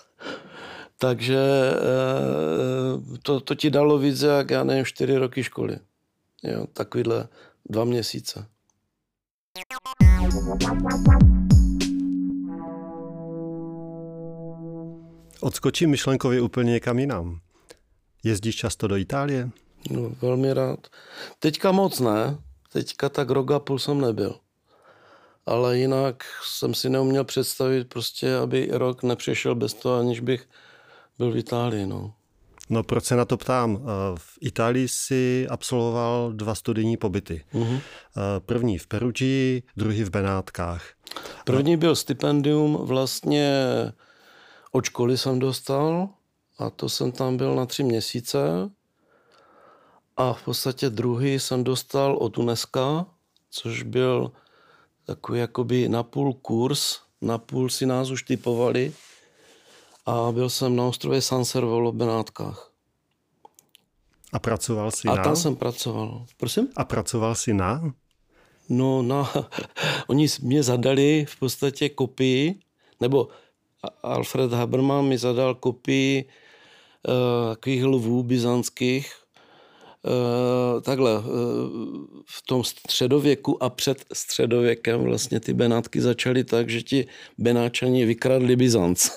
Takže 0.98 1.40
eh, 1.72 3.18
to, 3.22 3.40
to 3.40 3.54
ti 3.54 3.70
dalo 3.70 3.98
víc 3.98 4.20
jak, 4.20 4.50
já 4.50 4.64
nevím, 4.64 4.84
čtyři 4.84 5.16
roky 5.16 5.44
školy. 5.44 5.78
Jo, 6.42 6.66
takovýhle 6.72 7.28
dva 7.68 7.84
měsíce. 7.84 8.46
Odskočím 15.40 15.90
myšlenkově 15.90 16.40
úplně 16.40 16.72
někam 16.72 16.98
jinam. 16.98 17.40
Jezdíš 18.24 18.56
často 18.56 18.88
do 18.88 18.96
Itálie? 18.96 19.50
No, 19.90 20.10
velmi 20.22 20.52
rád. 20.52 20.86
Teďka 21.38 21.72
moc 21.72 22.00
ne. 22.00 22.38
Teďka 22.72 23.08
tak 23.08 23.30
rok 23.30 23.50
a 23.50 23.58
půl 23.58 23.78
jsem 23.78 24.00
nebyl. 24.00 24.40
Ale 25.46 25.78
jinak 25.78 26.24
jsem 26.44 26.74
si 26.74 26.90
neuměl 26.90 27.24
představit 27.24 27.88
prostě, 27.88 28.36
aby 28.36 28.68
rok 28.72 29.02
nepřešel 29.02 29.54
bez 29.54 29.74
toho, 29.74 29.98
aniž 29.98 30.20
bych 30.20 30.48
byl 31.18 31.32
v 31.32 31.36
Itálii. 31.36 31.86
No. 31.86 32.14
No 32.68 32.82
proč 32.82 33.04
se 33.04 33.16
na 33.16 33.24
to 33.24 33.36
ptám? 33.36 33.78
Eh, 33.80 33.84
v 34.18 34.38
Itálii 34.40 34.88
si 34.88 35.46
absolvoval 35.50 36.32
dva 36.32 36.54
studijní 36.54 36.96
pobyty. 36.96 37.44
Uh-huh. 37.54 37.80
První 38.38 38.78
v 38.78 38.86
Perugii, 38.86 39.62
druhý 39.76 40.04
v 40.04 40.10
Benátkách. 40.10 40.84
První 41.44 41.76
byl 41.76 41.96
stipendium 41.96 42.76
vlastně 42.76 43.72
od 44.72 44.84
školy 44.84 45.18
jsem 45.18 45.38
dostal 45.38 46.08
a 46.58 46.70
to 46.70 46.88
jsem 46.88 47.12
tam 47.12 47.36
byl 47.36 47.54
na 47.54 47.66
tři 47.66 47.82
měsíce. 47.82 48.70
A 50.16 50.32
v 50.32 50.44
podstatě 50.44 50.90
druhý 50.90 51.38
jsem 51.40 51.64
dostal 51.64 52.16
od 52.16 52.38
UNESCO, 52.38 53.06
což 53.50 53.82
byl 53.82 54.32
takový 55.06 55.38
jakoby 55.38 55.88
napůl 55.88 56.32
kurz, 56.32 57.00
napůl 57.20 57.68
si 57.68 57.86
nás 57.86 58.10
už 58.10 58.22
typovali 58.22 58.92
a 60.06 60.32
byl 60.32 60.50
jsem 60.50 60.76
na 60.76 60.84
ostrově 60.84 61.20
San 61.22 61.44
Servolo 61.44 61.92
v 61.92 61.94
Benátkách. 61.94 62.72
A 64.32 64.38
pracoval 64.38 64.90
jsi 64.90 65.08
a 65.08 65.14
na? 65.14 65.20
A 65.20 65.24
tam 65.24 65.36
jsem 65.36 65.56
pracoval. 65.56 66.26
Prosím? 66.36 66.68
A 66.76 66.84
pracoval 66.84 67.34
jsi 67.34 67.54
na? 67.54 67.92
No, 68.68 69.02
na, 69.02 69.32
oni 70.06 70.26
mě 70.42 70.62
zadali 70.62 71.26
v 71.28 71.38
podstatě 71.38 71.88
kopii, 71.88 72.60
nebo 73.00 73.28
Alfred 74.02 74.52
Haberman 74.52 75.04
mi 75.08 75.18
zadal 75.18 75.54
kopii 75.54 76.24
uh, 76.24 77.54
takových 77.54 77.84
lvů 77.84 78.22
byzantských, 78.22 79.14
Uh, 80.06 80.80
takhle, 80.80 81.18
uh, 81.18 81.24
v 82.26 82.42
tom 82.46 82.64
středověku 82.64 83.62
a 83.62 83.70
před 83.70 84.04
středověkem 84.12 85.00
vlastně 85.00 85.40
ty 85.40 85.54
Benátky 85.54 86.00
začaly 86.00 86.44
tak, 86.44 86.70
že 86.70 86.82
ti 86.82 87.06
Benáčani 87.38 88.04
vykradli 88.04 88.56
Byzanc 88.56 89.10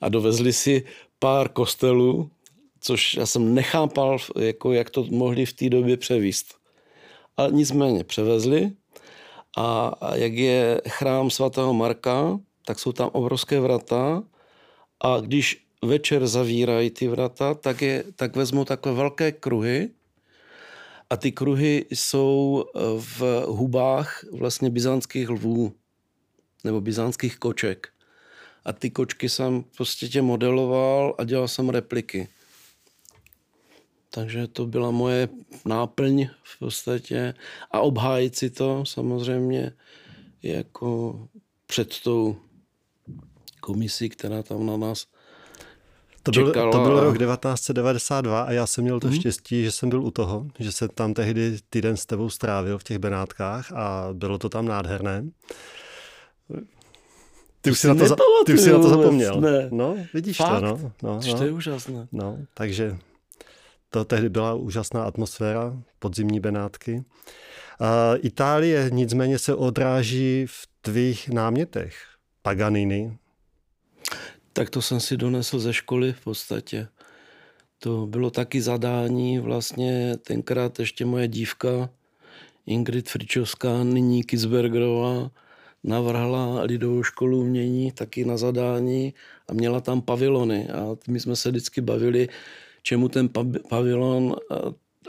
a 0.00 0.08
dovezli 0.08 0.52
si 0.52 0.84
pár 1.18 1.48
kostelů, 1.48 2.30
což 2.80 3.14
já 3.14 3.26
jsem 3.26 3.54
nechápal, 3.54 4.18
jako 4.38 4.72
jak 4.72 4.90
to 4.90 5.04
mohli 5.10 5.46
v 5.46 5.52
té 5.52 5.68
době 5.68 5.96
převíst. 5.96 6.54
Ale 7.36 7.52
nicméně 7.52 8.04
převezli 8.04 8.70
a, 9.56 9.94
jak 10.14 10.32
je 10.32 10.80
chrám 10.88 11.30
svatého 11.30 11.74
Marka, 11.74 12.40
tak 12.66 12.78
jsou 12.78 12.92
tam 12.92 13.10
obrovské 13.12 13.60
vrata 13.60 14.22
a 15.00 15.20
když 15.20 15.66
večer 15.84 16.26
zavírají 16.26 16.90
ty 16.90 17.08
vrata, 17.08 17.54
tak, 17.54 17.82
je, 17.82 18.04
tak 18.16 18.36
vezmou 18.36 18.64
takové 18.64 18.94
velké 18.94 19.32
kruhy 19.32 19.90
a 21.10 21.16
ty 21.16 21.32
kruhy 21.32 21.86
jsou 21.90 22.64
v 22.96 23.44
hubách 23.46 24.24
vlastně 24.32 24.70
byzantských 24.70 25.30
lvů 25.30 25.72
nebo 26.64 26.80
byzantských 26.80 27.38
koček. 27.38 27.93
A 28.64 28.72
ty 28.72 28.90
kočky 28.90 29.28
jsem 29.28 29.64
prostě 29.76 30.08
tě 30.08 30.22
modeloval 30.22 31.14
a 31.18 31.24
dělal 31.24 31.48
jsem 31.48 31.68
repliky. 31.68 32.28
Takže 34.10 34.46
to 34.46 34.66
byla 34.66 34.90
moje 34.90 35.28
náplň 35.64 36.28
v 36.42 36.58
podstatě. 36.58 37.34
A 37.70 37.80
obhájit 37.80 38.36
si 38.36 38.50
to 38.50 38.84
samozřejmě 38.86 39.72
jako 40.42 41.20
před 41.66 42.00
tou 42.00 42.36
komisí, 43.60 44.08
která 44.08 44.42
tam 44.42 44.66
na 44.66 44.76
nás 44.76 45.06
to 46.22 46.30
byl, 46.30 46.46
čekala. 46.46 46.72
to 46.72 46.78
byl 46.78 47.00
rok 47.00 47.18
1992 47.18 48.42
a 48.42 48.52
já 48.52 48.66
jsem 48.66 48.84
měl 48.84 49.00
to 49.00 49.06
hmm. 49.06 49.16
štěstí, 49.16 49.64
že 49.64 49.70
jsem 49.70 49.88
byl 49.88 50.04
u 50.04 50.10
toho, 50.10 50.46
že 50.58 50.72
jsem 50.72 50.88
tam 50.88 51.14
tehdy 51.14 51.58
týden 51.70 51.96
s 51.96 52.06
tebou 52.06 52.30
strávil 52.30 52.78
v 52.78 52.84
těch 52.84 52.98
Benátkách 52.98 53.72
a 53.72 54.08
bylo 54.12 54.38
to 54.38 54.48
tam 54.48 54.66
nádherné. 54.66 55.24
Ty 57.64 57.70
už, 57.70 57.78
si 57.78 57.88
na 57.88 57.94
to, 57.94 58.06
za, 58.06 58.16
ty 58.46 58.54
už 58.54 58.60
si 58.60 58.72
na 58.72 58.78
to 58.78 58.88
zapomněl. 58.88 59.40
Ne. 59.40 59.68
No, 59.70 59.96
vidíš 60.14 60.36
Fakt? 60.36 60.60
to, 60.60 60.66
no. 60.66 60.92
no, 61.02 61.20
no. 61.26 61.34
To 61.38 61.44
je 61.44 61.52
úžasné. 61.52 62.08
No, 62.12 62.38
takže 62.54 62.96
to 63.90 64.04
tehdy 64.04 64.28
byla 64.28 64.54
úžasná 64.54 65.04
atmosféra, 65.04 65.76
podzimní 65.98 66.40
Benátky. 66.40 66.94
Uh, 66.94 67.86
Itálie 68.20 68.90
nicméně 68.92 69.38
se 69.38 69.54
odráží 69.54 70.46
v 70.46 70.68
tvých 70.80 71.28
námětech. 71.28 71.96
Paganini. 72.42 73.18
Tak 74.52 74.70
to 74.70 74.82
jsem 74.82 75.00
si 75.00 75.16
donesl 75.16 75.58
ze 75.58 75.72
školy 75.72 76.12
v 76.12 76.20
podstatě. 76.24 76.88
To 77.78 78.06
bylo 78.06 78.30
taky 78.30 78.62
zadání, 78.62 79.38
vlastně 79.38 80.16
tenkrát 80.16 80.80
ještě 80.80 81.04
moje 81.04 81.28
dívka 81.28 81.90
Ingrid 82.66 83.08
Fričovská, 83.08 83.84
nyní 83.84 84.24
Kisbergerová, 84.24 85.30
navrhla 85.84 86.62
lidovou 86.62 87.02
školu 87.02 87.40
umění 87.40 87.92
taky 87.92 88.24
na 88.24 88.36
zadání 88.36 89.14
a 89.48 89.52
měla 89.52 89.80
tam 89.80 90.02
pavilony 90.02 90.68
a 90.68 90.96
my 91.08 91.20
jsme 91.20 91.36
se 91.36 91.50
vždycky 91.50 91.80
bavili, 91.80 92.28
čemu 92.82 93.08
ten 93.08 93.28
pavilon 93.68 94.36
a, 94.50 94.54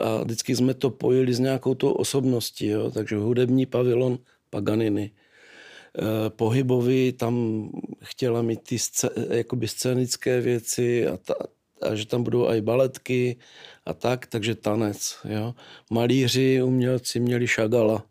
a 0.05 0.23
vždycky 0.23 0.55
jsme 0.55 0.73
to 0.73 0.89
pojili 0.89 1.33
s 1.33 1.39
nějakou 1.39 1.75
tou 1.75 1.91
osobností, 1.91 2.67
jo? 2.67 2.91
takže 2.91 3.15
hudební 3.15 3.65
pavilon 3.65 4.19
Paganiny. 4.49 5.11
E, 5.11 6.29
pohybový, 6.29 7.11
tam 7.11 7.69
chtěla 8.03 8.41
mít 8.41 8.61
ty 8.63 8.79
scé, 8.79 9.09
jakoby 9.29 9.67
scénické 9.67 10.41
věci 10.41 11.07
a, 11.07 11.17
ta, 11.17 11.33
a 11.81 11.95
že 11.95 12.07
tam 12.07 12.23
budou 12.23 12.49
i 12.49 12.61
baletky 12.61 13.37
a 13.85 13.93
tak, 13.93 14.27
takže 14.27 14.55
tanec. 14.55 15.15
Jo? 15.29 15.55
Malíři, 15.89 16.63
umělci 16.63 17.19
měli 17.19 17.47
šagala 17.47 18.03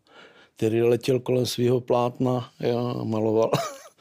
který 0.57 0.81
letěl 0.81 1.19
kolem 1.19 1.45
svého 1.45 1.81
plátna 1.81 2.51
jo, 2.59 2.97
a 3.01 3.03
maloval. 3.03 3.51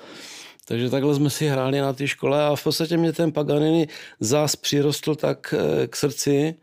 Takže 0.64 0.90
takhle 0.90 1.14
jsme 1.14 1.31
si 1.31 1.47
hráli 1.47 1.81
na 1.81 1.93
té 1.93 2.09
škole 2.09 2.47
a 2.47 2.57
v 2.57 2.64
podstatě 2.64 2.97
mě 2.97 3.12
ten 3.12 3.33
Paganini 3.33 3.88
zás 4.21 4.57
přirostl 4.57 5.14
tak 5.14 5.55
eh, 5.59 5.87
k 5.87 5.97
srdci, 5.97 6.55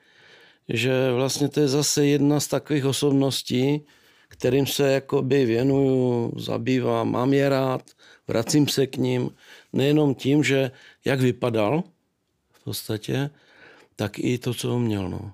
že 0.69 1.11
vlastně 1.11 1.49
to 1.49 1.59
je 1.59 1.67
zase 1.67 2.05
jedna 2.05 2.39
z 2.39 2.47
takových 2.47 2.85
osobností, 2.85 3.85
kterým 4.27 4.67
se 4.67 4.91
jakoby 4.91 5.45
věnuju, 5.45 6.33
zabývám, 6.37 7.11
mám 7.11 7.33
je 7.33 7.49
rád, 7.49 7.81
vracím 8.27 8.67
se 8.67 8.87
k 8.87 8.97
ním, 8.97 9.29
nejenom 9.73 10.15
tím, 10.15 10.43
že 10.43 10.71
jak 11.05 11.21
vypadal 11.21 11.83
v 12.51 12.63
podstatě, 12.63 13.29
tak 13.95 14.19
i 14.19 14.37
to, 14.37 14.53
co 14.53 14.75
uměl. 14.75 15.09
No. 15.09 15.33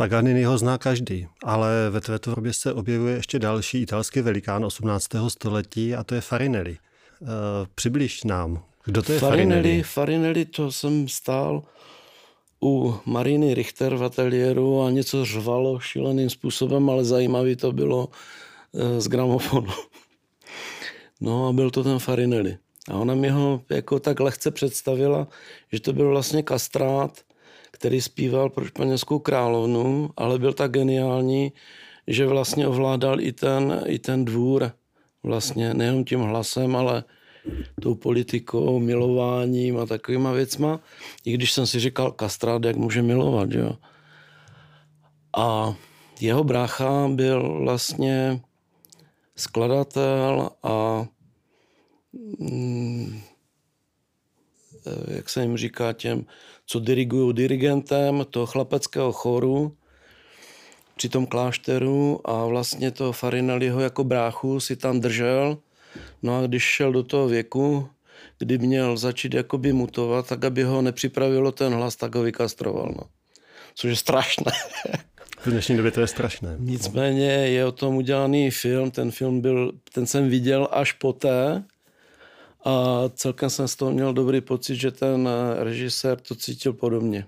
Paganini 0.00 0.44
ho 0.44 0.58
zná 0.58 0.78
každý, 0.78 1.26
ale 1.44 1.90
ve 1.90 2.00
tvé 2.00 2.18
tvorbě 2.18 2.52
se 2.52 2.72
objevuje 2.72 3.14
ještě 3.14 3.38
další 3.38 3.82
italský 3.82 4.20
velikán 4.20 4.64
18. 4.64 5.08
století 5.28 5.94
a 5.94 6.04
to 6.04 6.14
je 6.14 6.20
Farinelli. 6.20 6.78
Uh, 7.20 7.28
přibliž 7.74 8.24
nám, 8.24 8.62
kdo 8.84 9.02
to 9.02 9.12
je 9.12 9.18
Farinelli? 9.18 9.52
Farinelli, 9.52 9.82
Farinelli 9.82 10.44
to 10.44 10.72
jsem 10.72 11.08
stál 11.08 11.62
u 12.64 12.94
Mariny 13.06 13.54
Richter 13.54 13.94
v 13.94 14.04
ateliéru 14.04 14.82
a 14.82 14.90
něco 14.90 15.24
řvalo 15.24 15.80
šíleným 15.80 16.30
způsobem, 16.30 16.90
ale 16.90 17.04
zajímavý 17.04 17.56
to 17.56 17.72
bylo 17.72 18.08
eh, 18.74 19.00
z 19.00 19.08
gramofonu. 19.08 19.72
No 21.22 21.48
a 21.48 21.52
byl 21.52 21.70
to 21.70 21.84
ten 21.84 21.98
Farinelli. 21.98 22.56
A 22.90 22.94
ona 22.94 23.14
mi 23.14 23.28
ho 23.28 23.62
jako 23.70 24.00
tak 24.00 24.20
lehce 24.20 24.50
představila, 24.50 25.28
že 25.72 25.80
to 25.80 25.92
byl 25.92 26.08
vlastně 26.08 26.42
kastrát, 26.42 27.20
který 27.80 28.00
zpíval 28.00 28.50
pro 28.50 28.64
španělskou 28.64 29.18
královnu, 29.18 30.10
ale 30.16 30.38
byl 30.38 30.52
tak 30.52 30.70
geniální, 30.70 31.52
že 32.06 32.26
vlastně 32.26 32.68
ovládal 32.68 33.20
i 33.20 33.32
ten, 33.32 33.82
i 33.86 33.98
ten 33.98 34.24
dvůr. 34.24 34.72
Vlastně 35.22 35.74
nejenom 35.74 36.04
tím 36.04 36.20
hlasem, 36.20 36.76
ale 36.76 37.04
tou 37.82 37.94
politikou, 37.94 38.78
milováním 38.78 39.78
a 39.78 39.86
takovýma 39.86 40.32
věcma. 40.32 40.80
I 41.24 41.32
když 41.32 41.52
jsem 41.52 41.66
si 41.66 41.80
říkal, 41.80 42.12
kastrát, 42.12 42.64
jak 42.64 42.76
může 42.76 43.02
milovat, 43.02 43.52
jo. 43.52 43.76
A 45.36 45.74
jeho 46.20 46.44
brácha 46.44 47.08
byl 47.08 47.58
vlastně 47.64 48.40
skladatel 49.36 50.50
a 50.62 51.06
mm, 52.38 53.20
eh, 54.86 55.14
jak 55.16 55.28
se 55.28 55.42
jim 55.42 55.56
říká 55.56 55.92
těm, 55.92 56.26
co 56.70 56.80
dirigují 56.80 57.34
dirigentem 57.34 58.26
toho 58.30 58.46
chlapeckého 58.46 59.12
choru 59.12 59.76
při 60.96 61.08
tom 61.08 61.26
klášteru 61.26 62.20
a 62.24 62.46
vlastně 62.46 62.90
to 62.90 63.12
Farinelliho 63.12 63.80
jako 63.80 64.04
bráchu 64.04 64.60
si 64.60 64.76
tam 64.76 65.00
držel. 65.00 65.58
No 66.22 66.38
a 66.38 66.46
když 66.46 66.62
šel 66.62 66.92
do 66.92 67.02
toho 67.02 67.28
věku, 67.28 67.88
kdy 68.38 68.58
měl 68.58 68.96
začít 68.96 69.34
jakoby 69.34 69.72
mutovat, 69.72 70.28
tak 70.28 70.44
aby 70.44 70.62
ho 70.62 70.82
nepřipravilo 70.82 71.52
ten 71.52 71.72
hlas, 71.72 71.96
tak 71.96 72.14
ho 72.14 72.22
vykastroval. 72.22 72.94
No. 72.96 73.02
Což 73.74 73.90
je 73.90 73.96
strašné. 73.96 74.52
V 75.40 75.50
dnešní 75.50 75.76
době 75.76 75.90
to 75.90 76.00
je 76.00 76.06
strašné. 76.06 76.56
Nicméně 76.58 77.30
je 77.30 77.66
o 77.66 77.72
tom 77.72 77.96
udělaný 77.96 78.50
film, 78.50 78.90
ten 78.90 79.10
film 79.10 79.40
byl, 79.40 79.72
ten 79.92 80.06
jsem 80.06 80.28
viděl 80.28 80.68
až 80.70 80.92
poté 80.92 81.64
a 82.64 83.02
celkem 83.14 83.50
jsem 83.50 83.68
z 83.68 83.76
toho 83.76 83.90
měl 83.90 84.12
dobrý 84.12 84.40
pocit, 84.40 84.76
že 84.76 84.90
ten 84.90 85.28
režisér 85.58 86.20
to 86.20 86.34
cítil 86.34 86.72
podobně. 86.72 87.26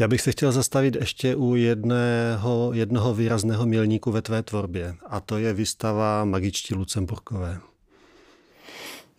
Já 0.00 0.08
bych 0.08 0.20
se 0.20 0.32
chtěl 0.32 0.52
zastavit 0.52 0.96
ještě 0.96 1.36
u 1.36 1.54
jedného, 1.54 2.70
jednoho 2.72 3.14
výrazného 3.14 3.66
milníku 3.66 4.10
ve 4.10 4.22
tvé 4.22 4.42
tvorbě 4.42 4.94
a 5.06 5.20
to 5.20 5.38
je 5.38 5.52
výstava 5.52 6.24
Magičtí 6.24 6.74
Lucemburkové. 6.74 7.60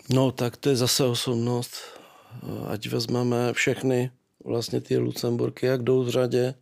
No 0.09 0.31
tak 0.31 0.57
to 0.57 0.69
je 0.69 0.75
zase 0.75 1.03
osobnost. 1.03 1.73
Ať 2.67 2.87
vezmeme 2.87 3.53
všechny 3.53 4.11
vlastně 4.45 4.81
ty 4.81 4.97
Lucemburky, 4.97 5.65
jak 5.65 5.83
jdou 5.83 6.03
v 6.03 6.09
řadě, 6.09 6.53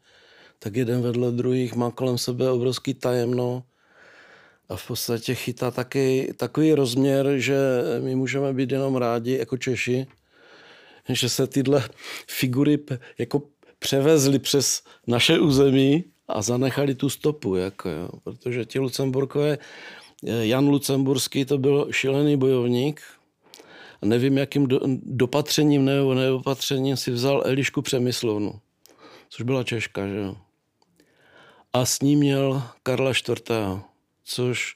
tak 0.60 0.76
jeden 0.76 1.02
vedle 1.02 1.32
druhých 1.32 1.76
má 1.76 1.92
kolem 1.92 2.18
sebe 2.18 2.52
obrovský 2.52 2.94
tajemno 2.94 3.64
a 4.70 4.76
v 4.76 4.88
podstatě 4.88 5.36
chytá 5.36 5.72
taky 5.72 6.34
takový 6.38 6.74
rozměr, 6.74 7.28
že 7.38 7.58
my 8.02 8.16
můžeme 8.16 8.54
být 8.54 8.72
jenom 8.72 8.96
rádi 8.96 9.38
jako 9.38 9.58
Češi, 9.58 10.08
že 11.10 11.30
se 11.30 11.48
tyhle 11.48 11.84
figury 12.28 12.80
jako 13.18 13.42
převezli 13.80 14.40
přes 14.40 14.84
naše 15.08 15.40
území 15.40 16.04
a 16.28 16.42
zanechali 16.42 16.96
tu 16.96 17.10
stopu, 17.10 17.56
jako 17.56 17.90
jo. 17.90 18.10
protože 18.24 18.66
ti 18.66 18.80
Lucemburkové, 18.80 19.58
Jan 20.24 20.68
Lucemburský 20.68 21.46
to 21.46 21.58
byl 21.58 21.88
šílený 21.92 22.38
bojovník, 22.38 23.02
nevím, 24.02 24.38
jakým 24.38 24.68
do, 24.68 24.80
dopatřením 25.04 25.86
nebo 25.86 26.14
neopatřením 26.14 26.98
si 26.98 27.12
vzal 27.12 27.44
Elišku 27.46 27.82
Přemyslovnu, 27.82 28.60
což 29.30 29.46
byla 29.46 29.64
Češka, 29.64 30.08
že 30.08 30.18
jo 30.18 30.36
a 31.74 31.86
s 31.86 32.02
ním 32.02 32.20
měl 32.20 32.64
Karla 32.84 33.12
IV., 33.12 33.52
což 34.24 34.76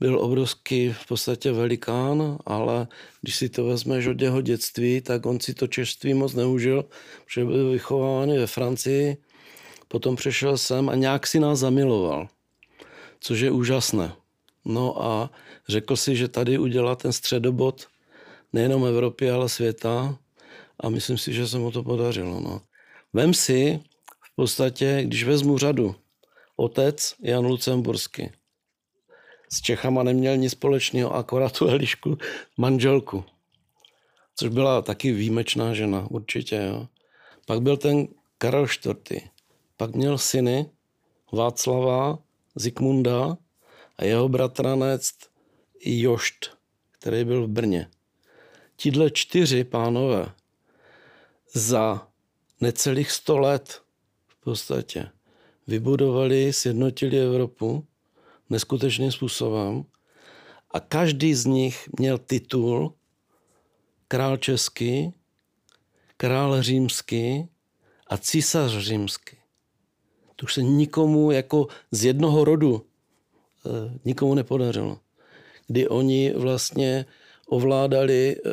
byl 0.00 0.20
obrovský 0.20 0.92
v 0.92 1.06
podstatě 1.06 1.52
velikán, 1.52 2.38
ale 2.46 2.88
když 3.20 3.36
si 3.36 3.48
to 3.48 3.64
vezmeš 3.64 4.06
od 4.06 4.20
jeho 4.20 4.40
dětství, 4.40 5.00
tak 5.00 5.26
on 5.26 5.40
si 5.40 5.54
to 5.54 5.66
češství 5.66 6.14
moc 6.14 6.34
neužil, 6.34 6.84
protože 7.24 7.44
byl 7.44 7.70
vychovávaný 7.70 8.38
ve 8.38 8.46
Francii, 8.46 9.16
potom 9.88 10.16
přešel 10.16 10.58
sem 10.58 10.88
a 10.88 10.94
nějak 10.94 11.26
si 11.26 11.40
nás 11.40 11.58
zamiloval, 11.58 12.28
což 13.20 13.40
je 13.40 13.50
úžasné. 13.50 14.12
No 14.64 15.02
a 15.04 15.30
řekl 15.68 15.96
si, 15.96 16.16
že 16.16 16.28
tady 16.28 16.58
udělá 16.58 16.96
ten 16.96 17.12
středobod 17.12 17.86
nejenom 18.52 18.86
Evropy, 18.86 19.30
ale 19.30 19.48
světa 19.48 20.18
a 20.80 20.88
myslím 20.88 21.18
si, 21.18 21.32
že 21.32 21.48
se 21.48 21.58
mu 21.58 21.70
to 21.70 21.82
podařilo. 21.82 22.40
No. 22.40 22.60
Vem 23.12 23.34
si 23.34 23.80
v 24.24 24.34
podstatě, 24.36 25.02
když 25.04 25.24
vezmu 25.24 25.58
řadu 25.58 25.94
otec 26.56 27.14
Jan 27.22 27.46
Lucemburský. 27.46 28.30
S 29.52 29.60
Čechama 29.60 30.02
neměl 30.02 30.36
nic 30.36 30.52
společného, 30.52 31.14
akorát 31.14 31.58
tu 31.58 31.68
Elišku 31.68 32.18
manželku. 32.56 33.24
Což 34.36 34.48
byla 34.48 34.82
taky 34.82 35.12
výjimečná 35.12 35.74
žena, 35.74 36.06
určitě. 36.10 36.56
Jo. 36.56 36.88
Pak 37.46 37.62
byl 37.62 37.76
ten 37.76 38.08
Karel 38.38 38.64
IV. 38.64 39.22
Pak 39.76 39.94
měl 39.94 40.18
syny 40.18 40.70
Václava, 41.32 42.18
Zikmunda 42.54 43.36
a 43.96 44.04
jeho 44.04 44.28
bratranec 44.28 45.10
Jošt, 45.84 46.50
který 46.92 47.24
byl 47.24 47.46
v 47.46 47.50
Brně. 47.50 47.90
Tidle 48.76 49.10
čtyři 49.10 49.64
pánové 49.64 50.32
za 51.52 52.08
necelých 52.60 53.10
sto 53.10 53.38
let 53.38 53.82
v 54.28 54.40
podstatě 54.40 55.08
vybudovali, 55.66 56.52
sjednotili 56.52 57.20
Evropu 57.20 57.86
neskutečným 58.50 59.12
způsobem 59.12 59.84
a 60.70 60.80
každý 60.80 61.34
z 61.34 61.46
nich 61.46 61.88
měl 61.98 62.18
titul 62.18 62.94
král 64.08 64.36
český, 64.36 65.12
král 66.16 66.62
římský 66.62 67.48
a 68.06 68.18
císař 68.18 68.72
římský. 68.78 69.36
To 70.36 70.44
už 70.44 70.54
se 70.54 70.62
nikomu 70.62 71.30
jako 71.30 71.66
z 71.90 72.04
jednoho 72.04 72.44
rodu 72.44 72.86
eh, 73.66 73.98
nikomu 74.04 74.34
nepodařilo. 74.34 74.98
Kdy 75.66 75.88
oni 75.88 76.32
vlastně 76.36 77.06
ovládali 77.46 78.36
eh, 78.36 78.50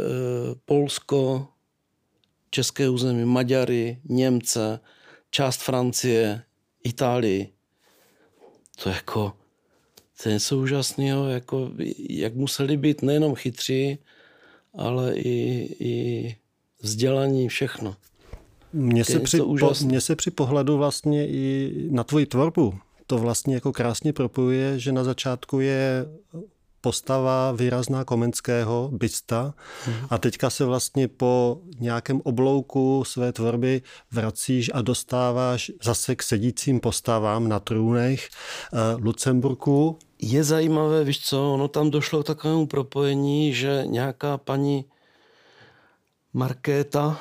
Polsko, 0.66 1.48
české 2.50 2.90
území, 2.90 3.26
Maďary, 3.26 4.00
Němce, 4.04 4.80
část 5.32 5.62
Francie, 5.62 6.44
Itálii. 6.84 7.54
To 8.84 8.90
jako, 8.90 9.34
to 10.24 10.30
je 10.30 10.34
něco 10.34 10.58
úžasného, 10.58 11.30
jako, 11.30 11.72
jak 12.10 12.36
museli 12.36 12.78
být 12.78 13.02
nejenom 13.02 13.36
chytří, 13.36 13.98
ale 14.78 15.16
i, 15.16 15.70
i 15.80 16.36
vzdělaní, 16.82 17.50
všechno. 17.50 17.96
Mně 18.74 19.06
se, 19.06 19.20
při, 19.20 19.38
po, 19.38 19.74
mně 19.86 20.02
se 20.02 20.16
při 20.16 20.32
pohledu 20.32 20.78
vlastně 20.78 21.28
i 21.28 21.74
na 21.90 22.04
tvoji 22.04 22.26
tvorbu 22.26 22.74
to 23.08 23.18
vlastně 23.18 23.56
jako 23.56 23.74
krásně 23.74 24.14
propojuje, 24.14 24.80
že 24.80 24.92
na 24.92 25.04
začátku 25.04 25.60
je 25.60 26.06
postava 26.82 27.52
výrazná 27.52 28.04
Komenského, 28.04 28.90
Bysta 28.94 29.54
hmm. 29.86 29.96
a 30.10 30.18
teďka 30.18 30.50
se 30.50 30.66
vlastně 30.66 31.08
po 31.08 31.62
nějakém 31.80 32.22
oblouku 32.24 33.04
své 33.08 33.34
tvorby 33.34 33.82
vracíš 34.12 34.72
a 34.74 34.82
dostáváš 34.82 35.72
zase 35.84 36.16
k 36.16 36.24
sedícím 36.24 36.80
postavám 36.80 37.50
na 37.50 37.60
trůnech 37.60 38.30
eh, 38.30 38.78
Lucemburku. 39.02 40.00
Je 40.20 40.44
zajímavé, 40.44 41.04
víš 41.04 41.20
co, 41.20 41.54
ono 41.54 41.68
tam 41.68 41.92
došlo 41.92 42.24
k 42.24 42.28
takovému 42.28 42.68
propojení, 42.68 43.54
že 43.54 43.84
nějaká 43.86 44.38
paní 44.38 44.86
Markéta, 46.34 47.20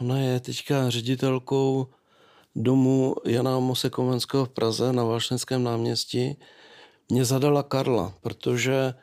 ona 0.00 0.18
je 0.18 0.40
teďka 0.40 0.90
ředitelkou 0.90 1.86
domu 2.56 3.16
Jana 3.24 3.58
Mose 3.58 3.90
Komenského 3.90 4.44
v 4.44 4.48
Praze 4.48 4.92
na 4.92 5.04
Vášenském 5.04 5.62
náměstí, 5.62 6.36
mě 7.08 7.24
zadala 7.24 7.62
Karla, 7.62 8.14
protože, 8.20 8.94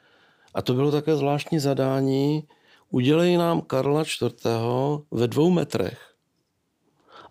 a 0.54 0.62
to 0.62 0.74
bylo 0.74 0.92
také 0.92 1.16
zvláštní 1.16 1.60
zadání, 1.60 2.48
udělej 2.90 3.38
nám 3.38 3.62
Karla 3.62 4.02
IV. 4.02 4.46
ve 5.12 5.28
dvou 5.28 5.50
metrech, 5.50 6.14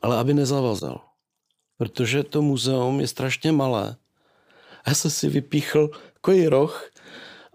ale 0.02 0.18
aby 0.18 0.34
nezavazal. 0.34 1.00
Protože 1.78 2.22
to 2.22 2.42
muzeum 2.42 3.00
je 3.00 3.06
strašně 3.06 3.52
malé. 3.52 3.96
A 4.84 4.90
já 4.90 4.94
jsem 4.94 5.10
si 5.10 5.28
vypíchl 5.28 5.90
takový 6.14 6.46
roh 6.46 6.90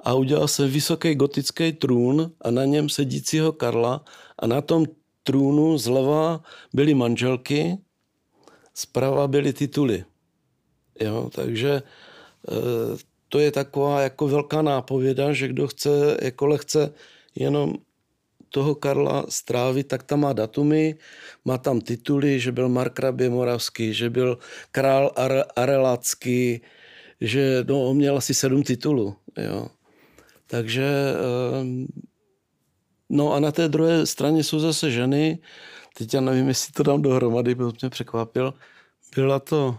a 0.04 0.14
udělal 0.14 0.48
jsem 0.48 0.70
vysoký 0.70 1.16
gotický 1.16 1.74
trůn 1.74 2.32
a 2.42 2.52
na 2.52 2.66
něm 2.66 2.90
sedícího 2.90 3.52
Karla 3.52 4.06
a 4.40 4.48
na 4.48 4.62
tom 4.62 4.86
trůnu 5.24 5.78
zleva 5.78 6.44
byly 6.74 6.94
manželky, 6.94 7.78
zprava 8.74 9.28
byly 9.28 9.54
tituly. 9.54 10.06
Jo, 11.00 11.30
takže 11.36 11.82
Eh, 12.52 12.98
to 13.30 13.40
je 13.40 13.52
taková 13.52 14.02
jako 14.02 14.28
velká 14.28 14.62
nápověda, 14.62 15.34
že 15.34 15.48
kdo 15.48 15.68
chce 15.68 16.18
jako 16.22 16.48
lehce 16.48 16.94
jenom 17.36 17.74
toho 18.50 18.76
Karla 18.76 19.26
strávit, 19.30 19.88
tak 19.88 20.04
tam 20.04 20.20
má 20.20 20.34
datumy, 20.34 20.96
má 21.46 21.58
tam 21.58 21.82
tituly, 21.82 22.40
že 22.40 22.52
byl 22.52 22.70
Markrabě 22.70 23.30
Moravský, 23.30 23.94
že 23.94 24.10
byl 24.10 24.38
král 24.72 25.12
Ar- 25.16 25.46
Arelacký, 25.56 26.62
že 27.22 27.66
no, 27.68 27.90
on 27.90 27.98
měl 27.98 28.18
asi 28.18 28.34
sedm 28.34 28.64
titulů. 28.64 29.16
Jo. 29.38 29.68
Takže 30.48 31.14
ehm, 31.62 31.88
no 33.10 33.34
a 33.34 33.40
na 33.40 33.52
té 33.52 33.68
druhé 33.68 34.06
straně 34.06 34.44
jsou 34.44 34.60
zase 34.60 34.92
ženy, 34.92 35.40
teď 35.98 36.14
já 36.14 36.22
nevím, 36.22 36.48
jestli 36.48 36.72
to 36.72 36.84
dám 36.84 37.02
dohromady, 37.02 37.56
byl 37.56 37.74
mě 37.82 37.90
překvapil. 37.90 38.54
Byla 39.16 39.40
to 39.40 39.78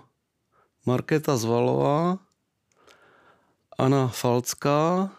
Markéta 0.86 1.36
Zvalová, 1.36 2.18
Anna 3.78 4.08
Falcká, 4.08 5.12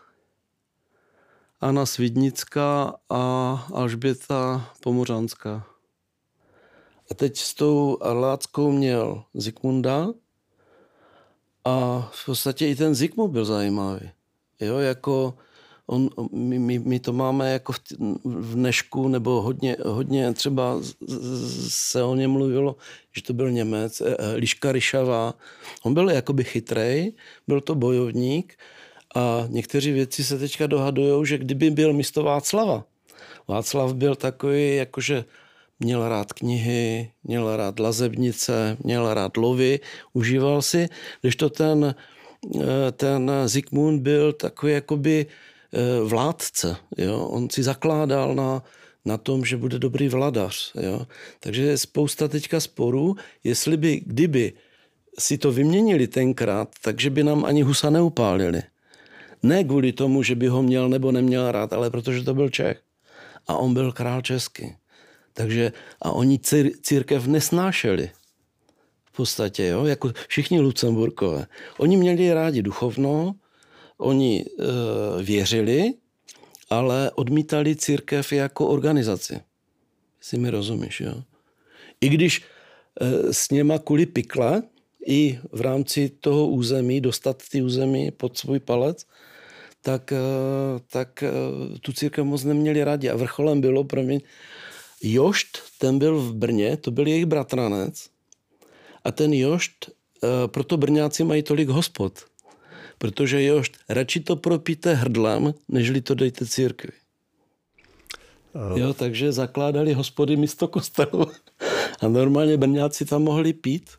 Anna 1.61 1.85
Svidnická 1.85 2.95
a 3.09 3.19
Alžběta 3.73 4.69
Pomořanská. 4.79 5.67
A 7.11 7.13
teď 7.13 7.37
s 7.37 7.53
tou 7.53 7.97
Arláckou 8.01 8.71
měl 8.71 9.23
Zikmunda 9.33 10.07
a 11.69 12.09
v 12.13 12.25
podstatě 12.25 12.67
i 12.67 12.75
ten 12.75 12.95
Zikmund 12.95 13.33
byl 13.33 13.45
zajímavý. 13.45 14.09
Jo, 14.59 14.77
jako 14.77 15.33
on, 15.85 16.09
my, 16.31 16.59
my, 16.59 16.79
my 16.79 16.99
to 16.99 17.13
máme 17.13 17.53
jako 17.53 17.73
v, 17.73 17.79
v 18.25 18.53
dnešku, 18.53 19.07
nebo 19.07 19.41
hodně, 19.41 19.77
hodně 19.85 20.33
třeba 20.33 20.81
se 21.67 22.03
o 22.03 22.15
něm 22.15 22.31
mluvilo, 22.31 22.75
že 23.15 23.23
to 23.23 23.33
byl 23.33 23.51
Němec, 23.51 24.01
eh, 24.01 24.15
eh, 24.19 24.35
Liška 24.35 24.71
Ryšava. 24.71 25.33
On 25.83 25.93
byl 25.93 26.09
jakoby 26.09 26.43
chytrej, 26.43 27.13
byl 27.47 27.61
to 27.61 27.75
bojovník 27.75 28.57
a 29.15 29.45
někteří 29.47 29.91
věci 29.91 30.23
se 30.23 30.39
teďka 30.39 30.67
dohadují, 30.67 31.25
že 31.25 31.37
kdyby 31.37 31.69
byl 31.69 31.93
místo 31.93 32.23
Václava, 32.23 32.85
Václav 33.47 33.93
byl 33.93 34.15
takový, 34.15 34.75
jakože 34.75 35.25
měl 35.79 36.09
rád 36.09 36.33
knihy, 36.33 37.11
měl 37.23 37.57
rád 37.57 37.79
lazebnice, 37.79 38.77
měl 38.83 39.13
rád 39.13 39.37
lovy, 39.37 39.79
užíval 40.13 40.61
si, 40.61 40.87
když 41.21 41.35
to 41.35 41.49
ten, 41.49 41.95
eh, 42.55 42.91
ten 42.91 43.31
Zikmund 43.45 44.01
byl 44.01 44.33
takový 44.33 44.73
jakoby 44.73 45.25
eh, 45.25 46.03
vládce. 46.03 46.75
Jo? 46.97 47.19
On 47.19 47.49
si 47.49 47.63
zakládal 47.63 48.35
na, 48.35 48.63
na 49.05 49.17
tom, 49.17 49.45
že 49.45 49.57
bude 49.57 49.79
dobrý 49.79 50.09
vladař. 50.09 50.73
Jo? 50.81 51.07
Takže 51.39 51.63
je 51.63 51.77
spousta 51.77 52.27
teďka 52.27 52.59
sporů, 52.59 53.15
jestli 53.43 53.77
by, 53.77 54.01
kdyby 54.05 54.53
si 55.19 55.37
to 55.37 55.51
vyměnili 55.51 56.07
tenkrát, 56.07 56.69
takže 56.81 57.09
by 57.09 57.23
nám 57.23 57.45
ani 57.45 57.61
Husa 57.61 57.89
neupálili. 57.89 58.61
Ne 59.43 59.63
kvůli 59.63 59.91
tomu, 59.91 60.23
že 60.23 60.35
by 60.35 60.47
ho 60.47 60.63
měl 60.63 60.89
nebo 60.89 61.11
neměl 61.11 61.51
rád, 61.51 61.73
ale 61.73 61.89
protože 61.89 62.23
to 62.23 62.33
byl 62.33 62.49
Čech. 62.49 62.81
A 63.47 63.57
on 63.57 63.73
byl 63.73 63.91
král 63.91 64.21
český. 64.21 64.75
Takže 65.39 65.71
a 66.01 66.11
oni 66.11 66.39
církev 66.83 67.27
nesnášeli 67.27 68.11
v 69.05 69.11
podstatě, 69.15 69.65
jo, 69.67 69.85
jako 69.85 70.11
všichni 70.27 70.59
Lucemburkové. 70.59 71.47
Oni 71.77 71.97
měli 71.97 72.33
rádi 72.33 72.61
duchovno, 72.61 73.35
oni 73.97 74.43
e, 74.43 74.43
věřili, 75.23 75.93
ale 76.69 77.11
odmítali 77.15 77.75
církev 77.75 78.31
jako 78.31 78.67
organizaci. 78.67 79.39
Si 80.21 80.37
mi 80.37 80.49
rozumíš, 80.49 81.01
jo? 81.01 81.23
I 82.01 82.09
když 82.09 82.41
e, 82.41 83.33
s 83.33 83.49
něma 83.49 83.79
kvůli 83.79 84.05
pikle, 84.05 84.63
i 85.07 85.39
v 85.51 85.61
rámci 85.61 86.09
toho 86.09 86.47
území, 86.47 87.01
dostat 87.01 87.43
ty 87.51 87.61
území 87.61 88.11
pod 88.11 88.37
svůj 88.37 88.59
palec, 88.59 89.05
tak, 89.81 90.11
e, 90.11 90.17
tak 90.91 91.23
e, 91.23 91.31
tu 91.81 91.93
církev 91.93 92.25
moc 92.25 92.43
neměli 92.43 92.83
rádi. 92.83 93.09
A 93.09 93.15
vrcholem 93.15 93.61
bylo 93.61 93.83
pro 93.83 94.03
mě 94.03 94.19
Jošt, 95.01 95.59
ten 95.77 95.99
byl 95.99 96.19
v 96.19 96.33
Brně, 96.33 96.77
to 96.77 96.91
byl 96.91 97.07
jejich 97.07 97.25
bratranec. 97.25 98.09
A 99.03 99.11
ten 99.11 99.33
Jošt, 99.33 99.89
eh, 100.23 100.47
proto 100.47 100.77
Brňáci 100.77 101.23
mají 101.23 101.43
tolik 101.43 101.69
hospod. 101.69 102.25
Protože 102.97 103.43
Jošt, 103.43 103.73
radši 103.89 104.19
to 104.19 104.35
propíte 104.35 104.93
hrdlem, 104.93 105.53
nežli 105.67 106.01
to 106.01 106.15
dejte 106.15 106.45
církvi. 106.45 106.91
Uh. 108.53 108.79
Jo, 108.79 108.93
takže 108.93 109.31
zakládali 109.31 109.93
hospody 109.93 110.35
místo 110.35 110.67
kostelu. 110.67 111.27
A 112.01 112.07
normálně 112.07 112.57
Brňáci 112.57 113.05
tam 113.05 113.23
mohli 113.23 113.53
pít. 113.53 113.89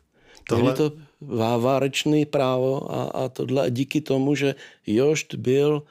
Tohle... 0.47 0.63
Měli 0.63 0.77
to 0.77 0.91
vávárečné 1.21 2.25
právo 2.25 2.91
a, 2.91 3.03
a 3.03 3.29
tohle. 3.29 3.63
A 3.63 3.69
díky 3.69 4.01
tomu, 4.01 4.35
že 4.35 4.55
Jošt 4.87 5.35
byl 5.35 5.83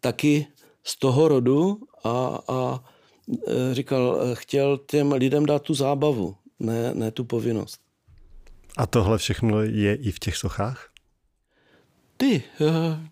taky 0.00 0.46
z 0.84 0.98
toho 0.98 1.28
rodu 1.28 1.80
a, 2.04 2.38
a 2.48 2.58
Eh, 2.74 2.97
říkal, 3.72 4.20
eh, 4.22 4.34
chtěl 4.34 4.78
těm 4.78 5.12
lidem 5.12 5.46
dát 5.46 5.62
tu 5.62 5.74
zábavu, 5.74 6.36
ne, 6.58 6.94
ne 6.94 7.10
tu 7.10 7.24
povinnost. 7.24 7.80
A 8.76 8.86
tohle 8.86 9.18
všechno 9.18 9.62
je 9.62 9.94
i 9.94 10.10
v 10.10 10.18
těch 10.18 10.36
sochách? 10.36 10.90
Ty, 12.16 12.42
eh, 12.60 13.08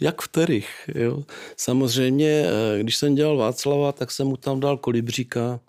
jak 0.00 0.22
v 0.22 0.28
kterých. 0.28 0.90
Jo. 0.94 1.24
Samozřejmě, 1.56 2.46
když 2.80 2.96
jsem 2.96 3.14
dělal 3.14 3.36
Václava, 3.36 3.92
tak 3.92 4.10
jsem 4.10 4.26
mu 4.26 4.36
tam 4.36 4.60
dal 4.60 4.76
kolibříka, 4.76 5.60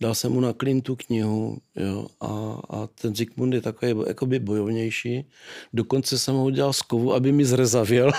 dal 0.00 0.14
jsem 0.14 0.32
mu 0.32 0.40
na 0.40 0.52
klin 0.52 0.82
tu 0.82 0.96
knihu 0.96 1.58
jo, 1.76 2.06
a, 2.20 2.60
a 2.70 2.86
ten 2.86 3.16
Zikmund 3.16 3.54
je 3.54 3.60
takový 3.60 3.94
jakoby 4.06 4.38
bojovnější. 4.38 5.26
Dokonce 5.72 6.18
jsem 6.18 6.34
ho 6.34 6.44
udělal 6.44 6.72
z 6.72 6.82
kovu, 6.82 7.14
aby 7.14 7.32
mi 7.32 7.44
zrezavěl. 7.44 8.12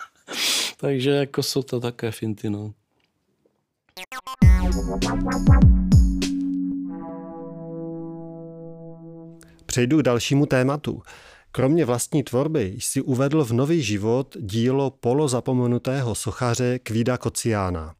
Takže 0.76 1.10
jako 1.10 1.42
jsou 1.42 1.62
to 1.62 1.80
také 1.80 2.10
finty. 2.10 2.50
No. 2.50 2.74
Přejdu 9.66 9.98
k 9.98 10.02
dalšímu 10.02 10.46
tématu. 10.46 11.02
Kromě 11.52 11.84
vlastní 11.84 12.22
tvorby 12.22 12.76
jsi 12.78 13.00
uvedl 13.00 13.44
v 13.44 13.52
nový 13.52 13.82
život 13.82 14.36
dílo 14.40 14.90
polozapomenutého 14.90 16.14
sochaře 16.14 16.78
Kvída 16.78 17.16
Kociána. 17.16 17.94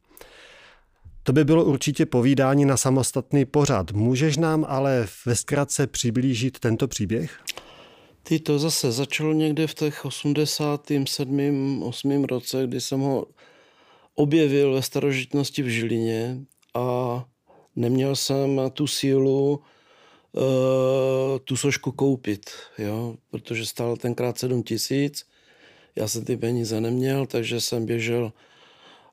To 1.23 1.33
by 1.33 1.43
bylo 1.43 1.65
určitě 1.65 2.05
povídání 2.05 2.65
na 2.65 2.77
samostatný 2.77 3.45
pořad. 3.45 3.91
Můžeš 3.91 4.37
nám 4.37 4.65
ale 4.69 5.07
ve 5.25 5.35
zkratce 5.35 5.87
přiblížit 5.87 6.59
tento 6.59 6.87
příběh? 6.87 7.39
Ty 8.23 8.39
to 8.39 8.59
zase 8.59 8.91
začalo 8.91 9.33
někde 9.33 9.67
v 9.67 9.73
těch 9.73 10.05
87. 10.05 11.83
8. 11.83 12.23
roce, 12.23 12.67
kdy 12.67 12.81
jsem 12.81 12.99
ho 12.99 13.25
objevil 14.15 14.73
ve 14.73 14.81
starožitnosti 14.81 15.63
v 15.63 15.67
Žilině 15.67 16.37
a 16.73 17.25
neměl 17.75 18.15
jsem 18.15 18.61
tu 18.73 18.87
sílu 18.87 19.61
uh, 20.31 21.39
tu 21.43 21.57
sošku 21.57 21.91
koupit, 21.91 22.49
jo? 22.77 23.15
protože 23.31 23.65
stál 23.65 23.97
tenkrát 23.97 24.37
7 24.37 24.63
tisíc, 24.63 25.25
já 25.95 26.07
jsem 26.07 26.25
ty 26.25 26.37
peníze 26.37 26.81
neměl, 26.81 27.25
takže 27.25 27.61
jsem 27.61 27.85
běžel, 27.85 28.33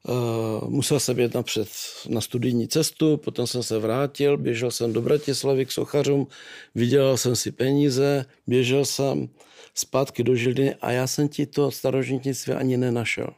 uh, 0.08 0.68
musel 0.68 1.00
jsem 1.00 1.18
jet 1.18 1.34
napřed 1.34 1.68
na 2.08 2.20
studijní 2.20 2.68
cestu, 2.68 3.16
potom 3.16 3.46
jsem 3.46 3.62
se 3.62 3.78
vrátil, 3.78 4.36
běžel 4.36 4.70
jsem 4.70 4.92
do 4.92 5.02
Bratislavy 5.02 5.66
k 5.66 5.72
sochařům, 5.72 6.26
vydělal 6.74 7.16
jsem 7.16 7.36
si 7.36 7.52
peníze, 7.52 8.24
běžel 8.46 8.84
jsem 8.84 9.28
zpátky 9.74 10.22
do 10.22 10.34
Žiliny 10.34 10.74
a 10.74 10.90
já 10.90 11.06
jsem 11.06 11.28
ti 11.28 11.46
to 11.46 11.70
starožitnictví 11.70 12.52
ani 12.52 12.76
nenašel. 12.76 13.34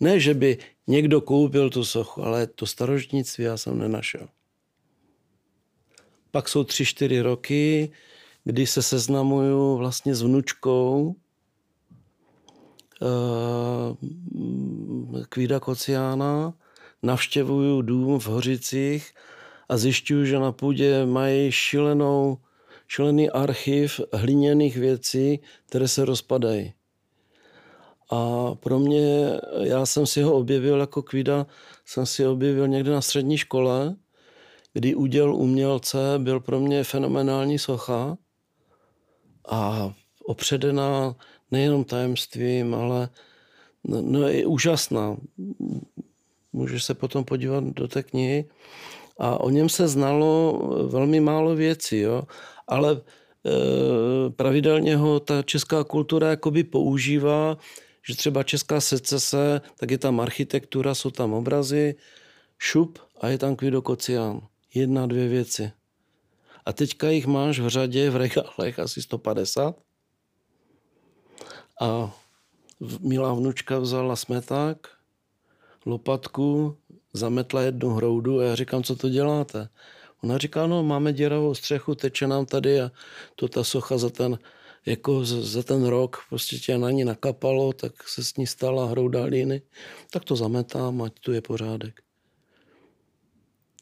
Ne, 0.00 0.20
že 0.20 0.34
by 0.34 0.58
někdo 0.90 1.20
koupil 1.20 1.70
tu 1.70 1.84
sochu, 1.84 2.22
ale 2.22 2.46
to 2.46 2.66
starožitnictví 2.66 3.44
já 3.44 3.56
jsem 3.56 3.78
nenašel. 3.78 4.28
Pak 6.30 6.48
jsou 6.48 6.64
tři, 6.64 6.84
čtyři 6.84 7.20
roky, 7.20 7.92
kdy 8.44 8.66
se 8.66 8.82
seznamuju 8.82 9.76
vlastně 9.76 10.14
s 10.14 10.22
vnučkou 10.22 11.14
uh, 13.00 13.96
Kvída 15.28 15.60
Kociána, 15.60 16.54
navštěvuju 17.02 17.82
dům 17.82 18.18
v 18.18 18.26
Hořicích 18.26 19.12
a 19.68 19.76
zjišťuju, 19.76 20.24
že 20.24 20.38
na 20.38 20.52
půdě 20.52 21.06
mají 21.06 21.52
šílenou, 21.52 22.38
šílený 22.88 23.30
archiv 23.30 24.00
hliněných 24.12 24.76
věcí, 24.76 25.40
které 25.66 25.88
se 25.88 26.04
rozpadají. 26.04 26.72
A 28.10 28.50
pro 28.54 28.78
mě, 28.78 29.40
já 29.60 29.86
jsem 29.86 30.06
si 30.06 30.22
ho 30.22 30.32
objevil 30.32 30.80
jako 30.80 31.02
kvída, 31.02 31.46
jsem 31.86 32.06
si 32.06 32.24
ho 32.24 32.32
objevil 32.32 32.68
někde 32.68 32.90
na 32.90 33.00
střední 33.00 33.38
škole, 33.38 33.96
kdy 34.72 34.94
úděl 34.94 35.34
umělce 35.34 35.98
byl 36.18 36.40
pro 36.40 36.60
mě 36.60 36.84
fenomenální 36.84 37.58
socha 37.58 38.18
a 39.48 39.92
opředená 40.24 41.16
nejenom 41.50 41.84
tajemstvím, 41.84 42.74
ale 42.74 43.08
no, 43.84 44.02
no 44.02 44.28
je 44.28 44.46
úžasná. 44.46 45.16
Můžeš 46.52 46.84
se 46.84 46.94
potom 46.94 47.24
podívat 47.24 47.64
do 47.64 47.88
té 47.88 48.02
knihy. 48.02 48.48
A 49.18 49.40
o 49.40 49.50
něm 49.50 49.68
se 49.68 49.88
znalo 49.88 50.58
velmi 50.88 51.20
málo 51.20 51.54
věcí, 51.54 51.98
jo? 51.98 52.22
ale 52.68 52.92
e, 52.92 53.00
pravidelně 54.30 54.96
ho 54.96 55.20
ta 55.20 55.42
česká 55.42 55.84
kultura 55.84 56.30
jakoby 56.30 56.64
používá 56.64 57.56
že 58.02 58.16
třeba 58.16 58.42
česká 58.42 58.80
secese, 58.80 59.60
tak 59.76 59.90
je 59.90 59.98
tam 59.98 60.20
architektura, 60.20 60.94
jsou 60.94 61.10
tam 61.10 61.32
obrazy, 61.32 61.94
šup 62.58 62.98
a 63.20 63.28
je 63.28 63.38
tam 63.38 63.56
kvidokocián. 63.56 64.40
Jedna, 64.74 65.06
dvě 65.06 65.28
věci. 65.28 65.72
A 66.66 66.72
teďka 66.72 67.10
jich 67.10 67.26
máš 67.26 67.58
v 67.58 67.68
řadě, 67.68 68.10
v 68.10 68.16
regálech 68.16 68.78
asi 68.78 69.02
150. 69.02 69.76
A 71.80 72.14
milá 73.00 73.34
vnučka 73.34 73.78
vzala 73.78 74.16
smeták, 74.16 74.88
lopatku, 75.86 76.76
zametla 77.12 77.62
jednu 77.62 77.90
hroudu 77.90 78.40
a 78.40 78.44
já 78.44 78.54
říkám, 78.54 78.82
co 78.82 78.96
to 78.96 79.08
děláte? 79.08 79.68
Ona 80.22 80.38
říká, 80.38 80.66
no 80.66 80.82
máme 80.82 81.12
děravou 81.12 81.54
střechu, 81.54 81.94
teče 81.94 82.26
nám 82.26 82.46
tady 82.46 82.80
a 82.80 82.90
to 83.36 83.48
ta 83.48 83.64
socha 83.64 83.98
za 83.98 84.10
ten 84.10 84.38
jako 84.86 85.24
za 85.24 85.62
ten 85.62 85.86
rok 85.86 86.16
prostě 86.28 86.56
tě 86.56 86.78
na 86.78 86.90
ní 86.90 87.04
nakapalo, 87.04 87.72
tak 87.72 88.08
se 88.08 88.24
s 88.24 88.36
ní 88.36 88.46
stala 88.46 88.86
hrouda 88.86 89.24
líny, 89.24 89.62
tak 90.10 90.24
to 90.24 90.36
zametám, 90.36 91.02
ať 91.02 91.12
tu 91.20 91.32
je 91.32 91.40
pořádek. 91.40 92.00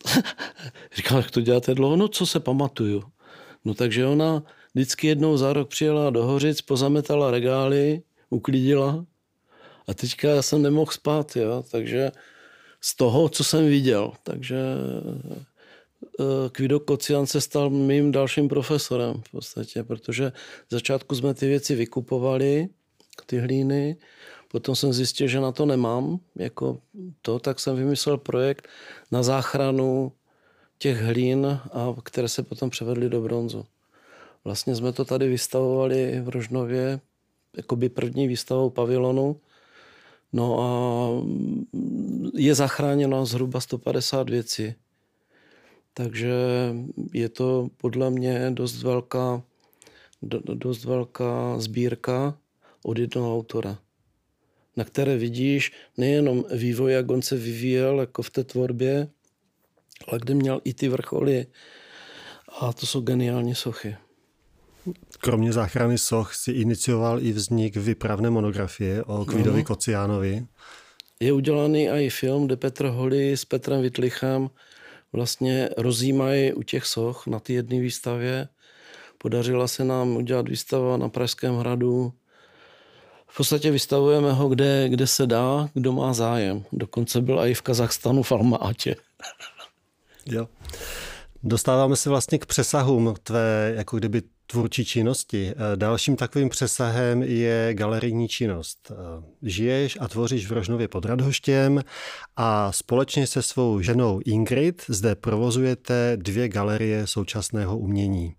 Říkal, 0.96 1.18
jak 1.18 1.30
to 1.30 1.40
děláte 1.40 1.74
dlouho? 1.74 1.96
No, 1.96 2.08
co 2.08 2.26
se 2.26 2.40
pamatuju. 2.40 3.02
No 3.64 3.74
takže 3.74 4.06
ona 4.06 4.42
vždycky 4.74 5.06
jednou 5.06 5.36
za 5.36 5.52
rok 5.52 5.68
přijela 5.68 6.10
do 6.10 6.24
Hořic, 6.24 6.60
pozametala 6.60 7.30
regály, 7.30 8.02
uklidila 8.30 9.06
A 9.88 9.94
teďka 9.94 10.28
já 10.28 10.42
jsem 10.42 10.62
nemohl 10.62 10.92
spát, 10.92 11.36
jo, 11.36 11.64
takže 11.70 12.10
z 12.80 12.96
toho, 12.96 13.28
co 13.28 13.44
jsem 13.44 13.66
viděl. 13.66 14.12
Takže 14.22 14.56
Kvido 16.52 16.76
eh, 16.76 16.84
Kocian 16.84 17.26
se 17.26 17.40
stal 17.40 17.70
mým 17.70 18.12
dalším 18.12 18.48
profesorem 18.48 19.22
v 19.22 19.30
podstatě, 19.30 19.84
protože 19.84 20.32
v 20.68 20.70
začátku 20.70 21.14
jsme 21.14 21.34
ty 21.34 21.46
věci 21.48 21.74
vykupovali, 21.74 22.68
ty 23.26 23.38
hlíny, 23.38 23.96
potom 24.48 24.76
jsem 24.76 24.92
zjistil, 24.92 25.28
že 25.28 25.40
na 25.40 25.52
to 25.52 25.66
nemám, 25.66 26.20
jako 26.36 26.78
to, 27.22 27.38
tak 27.38 27.60
jsem 27.60 27.76
vymyslel 27.76 28.18
projekt 28.18 28.68
na 29.10 29.22
záchranu 29.22 30.12
těch 30.78 31.00
hlín, 31.00 31.46
a 31.72 31.94
které 32.02 32.28
se 32.28 32.42
potom 32.42 32.70
převedly 32.70 33.08
do 33.08 33.20
bronzu. 33.20 33.64
Vlastně 34.44 34.76
jsme 34.76 34.92
to 34.92 35.04
tady 35.04 35.28
vystavovali 35.28 36.20
v 36.20 36.28
Rožnově, 36.28 37.00
jako 37.56 37.76
by 37.76 37.88
první 37.88 38.28
výstavou 38.28 38.70
pavilonu. 38.70 39.40
No 40.32 40.60
a 40.60 40.68
je 42.34 42.54
zachráněno 42.54 43.26
zhruba 43.26 43.60
150 43.60 44.30
věcí. 44.30 44.74
Takže 45.98 46.32
je 47.12 47.28
to 47.28 47.68
podle 47.76 48.10
mě 48.10 48.50
dost 48.50 48.82
velká, 48.82 49.42
dost 50.54 50.84
velká 50.84 51.58
sbírka 51.58 52.38
od 52.82 52.98
jednoho 52.98 53.36
autora, 53.36 53.78
na 54.76 54.84
které 54.84 55.16
vidíš 55.16 55.72
nejenom 55.96 56.44
vývoj, 56.54 56.92
jak 56.92 57.10
on 57.10 57.22
se 57.22 57.36
vyvíjel 57.36 58.00
jako 58.00 58.22
v 58.22 58.30
té 58.30 58.44
tvorbě, 58.44 59.08
ale 60.08 60.18
kde 60.18 60.34
měl 60.34 60.60
i 60.64 60.74
ty 60.74 60.88
vrcholy. 60.88 61.46
A 62.60 62.72
to 62.72 62.86
jsou 62.86 63.00
geniální 63.00 63.54
sochy. 63.54 63.96
Kromě 65.20 65.52
záchrany 65.52 65.98
soch 65.98 66.34
si 66.34 66.52
inicioval 66.52 67.22
i 67.22 67.32
vznik 67.32 67.76
vypravné 67.76 68.30
monografie 68.30 69.04
o 69.04 69.24
Kvidovi 69.24 69.64
Kociánovi. 69.64 70.46
Je 71.20 71.32
udělaný 71.32 71.88
i 71.88 72.10
film, 72.10 72.46
kde 72.46 72.56
Petr 72.56 72.86
Holý 72.86 73.32
s 73.32 73.44
Petrem 73.44 73.82
Vitlichem 73.82 74.50
vlastně 75.12 75.68
rozjímají 75.76 76.52
u 76.52 76.62
těch 76.62 76.86
soch 76.86 77.26
na 77.26 77.40
té 77.40 77.52
jedné 77.52 77.80
výstavě. 77.80 78.48
Podařila 79.18 79.68
se 79.68 79.84
nám 79.84 80.16
udělat 80.16 80.48
výstava 80.48 80.96
na 80.96 81.08
Pražském 81.08 81.56
hradu. 81.56 82.12
V 83.26 83.36
podstatě 83.36 83.70
vystavujeme 83.70 84.32
ho, 84.32 84.48
kde, 84.48 84.88
kde 84.88 85.06
se 85.06 85.26
dá, 85.26 85.68
kdo 85.74 85.92
má 85.92 86.12
zájem. 86.12 86.64
Dokonce 86.72 87.20
byl 87.20 87.40
i 87.40 87.54
v 87.54 87.62
Kazachstanu 87.62 88.22
v 88.22 88.32
Almaatě. 88.32 88.96
Jo. 90.26 90.48
Dostáváme 91.42 91.96
se 91.96 92.10
vlastně 92.10 92.38
k 92.38 92.46
přesahům 92.46 93.14
tvé 93.22 93.72
jako 93.76 93.96
kdyby 93.98 94.22
tvůrčí 94.46 94.84
činnosti. 94.84 95.54
Dalším 95.76 96.16
takovým 96.16 96.48
přesahem 96.48 97.22
je 97.22 97.74
galerijní 97.74 98.28
činnost. 98.28 98.92
Žiješ 99.42 99.98
a 100.00 100.08
tvoříš 100.08 100.46
v 100.46 100.52
Rožnově 100.52 100.88
pod 100.88 101.04
Radhoštěm 101.04 101.82
a 102.36 102.72
společně 102.72 103.26
se 103.26 103.42
svou 103.42 103.80
ženou 103.80 104.20
Ingrid 104.24 104.84
zde 104.88 105.14
provozujete 105.14 106.12
dvě 106.16 106.48
galerie 106.48 107.06
současného 107.06 107.78
umění. 107.78 108.34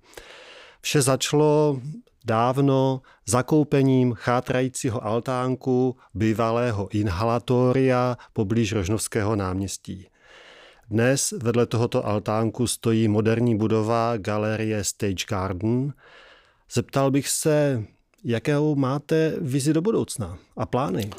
Vše 0.82 1.02
začalo 1.02 1.82
dávno 2.26 3.02
zakoupením 3.28 4.14
chátrajícího 4.14 5.06
altánku 5.06 5.98
bývalého 6.14 6.88
inhalatoria 6.92 8.18
poblíž 8.34 8.74
Rožnovského 8.74 9.36
náměstí. 9.36 10.08
Dnes 10.91 11.34
vedle 11.38 11.65
tohoto 11.65 12.06
altánku 12.06 12.67
stojí 12.67 13.08
moderní 13.08 13.58
budova 13.58 14.17
galerie 14.17 14.84
Stage 14.84 15.25
Garden. 15.30 15.93
Zeptal 16.73 17.12
bych 17.12 17.30
se, 17.30 17.84
jakou 18.23 18.75
máte 18.75 19.34
vizi 19.41 19.73
do 19.73 19.82
budoucna 19.82 20.38
a 20.58 20.65
plány? 20.65 21.10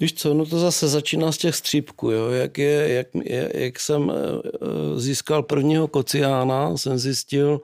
Víš 0.00 0.12
co, 0.12 0.34
no 0.34 0.46
to 0.46 0.58
zase 0.58 0.88
začíná 0.88 1.32
z 1.32 1.38
těch 1.38 1.54
střípků, 1.54 2.10
jo. 2.10 2.30
Jak, 2.30 2.58
je, 2.58 2.88
jak, 2.92 3.06
jak 3.54 3.80
jsem 3.80 4.12
eh, 4.12 5.00
získal 5.00 5.42
prvního 5.42 5.88
kociána, 5.88 6.76
jsem 6.76 6.98
zjistil, 6.98 7.60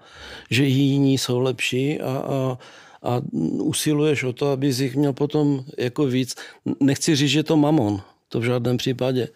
že 0.51 0.65
jiní 0.65 1.19
jsou 1.19 1.41
lepší 1.41 2.01
a, 2.01 2.11
a, 2.11 2.59
a 3.03 3.21
usiluješ 3.63 4.25
o 4.25 4.33
to, 4.33 4.51
aby 4.51 4.73
z 4.73 4.81
nich 4.81 4.97
měl 4.97 5.13
potom 5.13 5.65
jako 5.79 6.07
víc. 6.07 6.35
Nechci 6.81 7.17
říct, 7.17 7.31
že 7.31 7.43
to 7.43 7.57
mamon, 7.57 8.01
to 8.29 8.41
v 8.41 8.45
žádném 8.45 8.77
případě. 8.77 9.29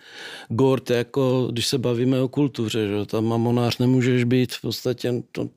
Gort, 0.49 0.91
jako 0.91 1.49
když 1.51 1.67
se 1.67 1.79
bavíme 1.79 2.21
o 2.21 2.29
kultuře, 2.29 2.89
že 2.89 3.07
tam 3.07 3.25
mamonář 3.25 3.79
nemůžeš 3.79 4.25
být 4.25 4.53
v 4.53 4.61
podstatě, 4.61 5.23
to, 5.33 5.49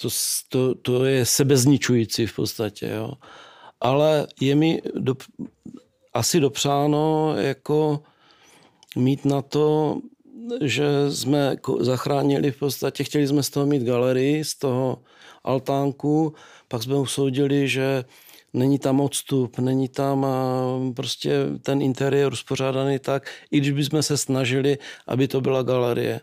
to, 0.00 0.08
to, 0.48 0.74
to 0.74 1.04
je 1.04 1.26
sebezničující 1.26 2.26
v 2.26 2.36
podstatě, 2.36 2.86
jo. 2.86 3.12
Ale 3.80 4.26
je 4.40 4.54
mi 4.54 4.82
do, 4.94 5.14
asi 6.12 6.40
dopřáno 6.40 7.34
jako 7.36 8.02
mít 8.96 9.24
na 9.24 9.42
to, 9.42 9.98
že 10.62 10.86
jsme 11.10 11.56
zachránili 11.80 12.50
v 12.50 12.58
podstatě, 12.58 13.04
chtěli 13.04 13.26
jsme 13.26 13.42
z 13.42 13.50
toho 13.50 13.66
mít 13.66 13.82
galerii, 13.82 14.44
z 14.44 14.54
toho 14.54 15.02
altánku, 15.44 16.34
pak 16.68 16.82
jsme 16.82 16.96
usoudili, 16.96 17.68
že 17.68 18.04
není 18.54 18.78
tam 18.78 19.00
odstup, 19.00 19.58
není 19.58 19.88
tam 19.88 20.26
prostě 20.96 21.32
ten 21.62 21.82
interiér 21.82 22.32
uspořádaný 22.32 22.98
tak, 22.98 23.30
i 23.50 23.58
když 23.58 23.70
bychom 23.70 24.02
se 24.02 24.16
snažili, 24.16 24.78
aby 25.06 25.28
to 25.28 25.40
byla 25.40 25.62
galerie. 25.62 26.20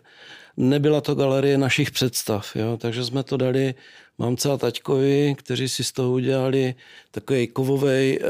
Nebyla 0.56 1.00
to 1.00 1.14
galerie 1.14 1.58
našich 1.58 1.90
představ, 1.90 2.56
jo? 2.56 2.76
takže 2.76 3.04
jsme 3.04 3.22
to 3.22 3.36
dali 3.36 3.74
mamce 4.18 4.52
a 4.52 4.56
taťkovi, 4.56 5.34
kteří 5.38 5.68
si 5.68 5.84
z 5.84 5.92
toho 5.92 6.12
udělali 6.12 6.74
takový 7.10 7.46
kovový 7.46 8.18
e, 8.18 8.20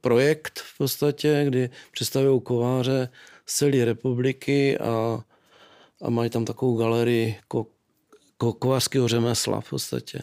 projekt 0.00 0.58
v 0.58 0.78
podstatě, 0.78 1.44
kdy 1.48 1.70
představují 1.92 2.40
kováře 2.40 3.08
z 3.46 3.56
celé 3.56 3.84
republiky 3.84 4.78
a, 4.78 5.20
a 6.02 6.10
mají 6.10 6.30
tam 6.30 6.44
takovou 6.44 6.76
galerii 6.76 7.36
ko, 7.48 7.66
ko, 8.38 8.52
kovářského 8.52 9.08
řemesla 9.08 9.60
v 9.60 9.70
podstatě. 9.70 10.22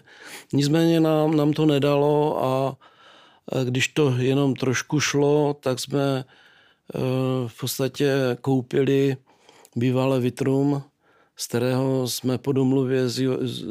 Nicméně 0.53 0.99
nám, 0.99 1.37
nám 1.37 1.53
to 1.53 1.65
nedalo 1.65 2.43
a 2.43 2.77
když 3.63 3.87
to 3.87 4.15
jenom 4.17 4.55
trošku 4.55 4.99
šlo, 4.99 5.53
tak 5.53 5.79
jsme 5.79 6.25
eh, 6.25 6.99
v 7.47 7.59
podstatě 7.59 8.37
koupili 8.41 9.17
bývalé 9.75 10.19
Vitrum, 10.19 10.83
z 11.35 11.47
kterého 11.47 12.07
jsme 12.07 12.37
po 12.37 12.51
domluvě 12.51 13.09
s, 13.09 13.19
s, 13.19 13.63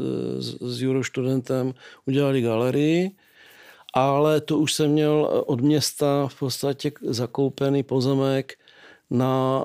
s 0.60 0.82
Eurostudentem 0.82 1.74
udělali 2.06 2.40
galerii, 2.40 3.10
ale 3.94 4.40
to 4.40 4.58
už 4.58 4.72
jsem 4.72 4.90
měl 4.90 5.44
od 5.46 5.60
města 5.60 6.28
v 6.28 6.38
podstatě 6.38 6.92
zakoupený 7.02 7.82
pozemek 7.82 8.58
na 9.10 9.64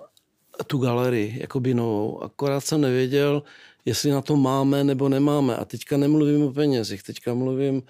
tu 0.67 0.77
galerii, 0.77 1.37
jakoby 1.41 1.73
novou. 1.73 2.23
Akorát 2.23 2.61
jsem 2.61 2.81
nevěděl, 2.81 3.43
jestli 3.85 4.11
na 4.11 4.21
to 4.21 4.35
máme 4.35 4.83
nebo 4.83 5.09
nemáme. 5.09 5.55
A 5.55 5.65
teďka 5.65 5.97
nemluvím 5.97 6.43
o 6.43 6.53
penězích, 6.53 7.03
teďka 7.03 7.33
mluvím 7.33 7.83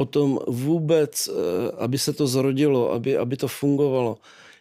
o 0.00 0.04
tom 0.04 0.38
vůbec, 0.46 1.28
eh, 1.28 1.32
aby 1.78 1.98
se 1.98 2.12
to 2.12 2.26
zrodilo, 2.26 2.92
aby, 2.92 3.16
aby 3.16 3.36
to 3.36 3.48
fungovalo. 3.48 4.18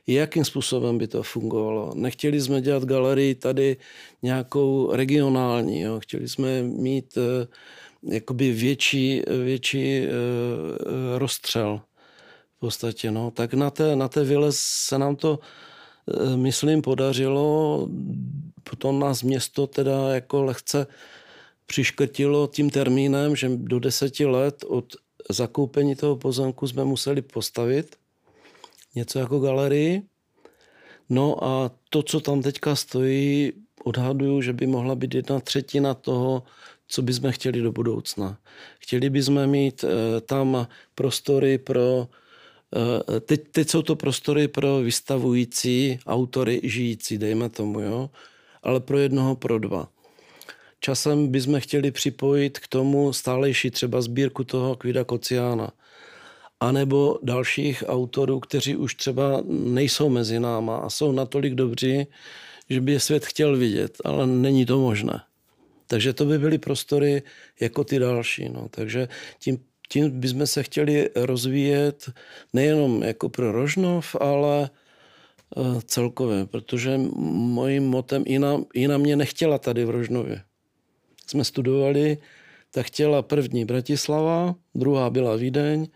Jakým 0.08 0.46
způsobem 0.46 0.98
by 0.98 1.08
to 1.08 1.24
fungovalo? 1.24 1.92
Nechtěli 1.96 2.42
jsme 2.42 2.62
dělat 2.62 2.84
galerii 2.84 3.36
tady 3.36 3.78
nějakou 4.22 4.92
regionální, 4.92 5.82
jo? 5.82 6.00
chtěli 6.00 6.30
jsme 6.30 6.64
mít 6.64 7.18
eh, 7.18 7.48
jakoby 8.04 8.52
větší, 8.52 9.24
větší 9.44 10.04
eh, 10.04 10.10
rozstřel 11.18 11.82
v 12.58 12.60
podstatě. 12.60 13.12
No. 13.12 13.32
Tak 13.32 13.54
na 13.54 13.70
té, 13.70 13.96
na 13.96 14.08
té 14.08 14.24
vile 14.24 14.48
se 14.52 14.98
nám 14.98 15.16
to, 15.16 15.40
myslím, 16.36 16.82
podařilo. 16.82 17.88
Potom 18.64 19.00
nás 19.00 19.24
město 19.24 19.68
teda 19.68 20.10
jako 20.10 20.44
lehce 20.44 20.88
přiškrtilo 21.66 22.48
tím 22.48 22.70
termínem, 22.70 23.36
že 23.36 23.50
do 23.56 23.80
deseti 23.80 24.26
let 24.26 24.66
od 24.68 24.96
zakoupení 25.30 25.96
toho 25.96 26.16
pozemku 26.16 26.68
jsme 26.68 26.84
museli 26.84 27.22
postavit 27.22 27.96
něco 28.96 29.20
jako 29.20 29.40
galerii. 29.40 30.02
No 31.10 31.44
a 31.44 31.72
to, 31.90 32.04
co 32.04 32.20
tam 32.20 32.42
teďka 32.42 32.76
stojí, 32.76 33.54
odhaduju, 33.84 34.42
že 34.42 34.54
by 34.54 34.68
mohla 34.68 34.96
být 34.96 35.14
jedna 35.14 35.40
třetina 35.40 35.94
toho, 35.94 36.44
co 36.88 37.02
bychom 37.02 37.32
chtěli 37.32 37.62
do 37.62 37.72
budoucna. 37.72 38.38
Chtěli 38.80 39.10
bychom 39.10 39.48
mít 39.48 39.84
eh, 39.84 40.22
tam 40.22 40.68
prostory 40.96 41.58
pro 41.58 42.08
eh, 42.76 43.20
Teď, 43.20 43.42
teď 43.52 43.70
jsou 43.70 43.82
to 43.82 43.96
prostory 43.96 44.48
pro 44.48 44.78
vystavující 44.78 46.00
autory 46.08 46.62
žijící, 46.64 47.18
dejme 47.18 47.50
tomu, 47.50 47.80
jo? 47.80 48.10
ale 48.64 48.80
pro 48.80 48.98
jednoho, 48.98 49.36
pro 49.36 49.60
dva. 49.60 49.90
Časem 50.80 51.28
bychom 51.28 51.60
chtěli 51.60 51.92
připojit 51.92 52.60
k 52.60 52.68
tomu 52.68 53.14
stálejší 53.14 53.72
třeba 53.72 54.02
sbírku 54.02 54.44
toho 54.44 54.76
Kvida 54.76 55.04
Kociána. 55.04 55.72
A 56.60 56.72
nebo 56.72 57.20
dalších 57.24 57.84
autorů, 57.88 58.40
kteří 58.40 58.76
už 58.76 58.96
třeba 58.96 59.44
nejsou 59.48 60.10
mezi 60.10 60.40
náma 60.40 60.78
a 60.78 60.90
jsou 60.90 61.12
natolik 61.12 61.56
dobří, 61.56 62.08
že 62.70 62.82
by 62.82 62.92
je 62.92 63.00
svět 63.00 63.26
chtěl 63.26 63.58
vidět, 63.58 63.98
ale 64.06 64.28
není 64.28 64.66
to 64.66 64.80
možné. 64.80 65.22
Takže 65.88 66.14
to 66.14 66.26
by 66.26 66.40
byly 66.40 66.58
prostory 66.58 67.24
jako 67.62 67.84
ty 67.84 68.00
další. 68.00 68.50
No. 68.50 68.68
Takže 68.70 69.08
tím, 69.40 69.58
tím 69.90 70.20
bychom 70.20 70.48
se 70.48 70.64
chtěli 70.64 71.10
rozvíjet 71.16 72.10
nejenom 72.54 73.04
jako 73.04 73.30
pro 73.30 73.52
Rožnov, 73.52 74.16
ale 74.20 74.70
eh, 75.58 75.82
celkově, 75.86 76.46
protože 76.46 76.98
mojím 77.18 77.84
motem 77.84 78.24
Ina, 78.26 78.58
Ina 78.74 78.98
mě 78.98 79.16
nechtěla 79.16 79.58
tady 79.58 79.86
v 79.86 79.90
Rožnově. 79.90 80.44
Jsme 81.30 81.44
studovali, 81.44 82.18
tak 82.72 82.86
chtěla 82.86 83.22
první 83.22 83.66
Bratislava, 83.66 84.56
druhá 84.76 85.10
byla 85.10 85.36
Vídeň, 85.36 85.88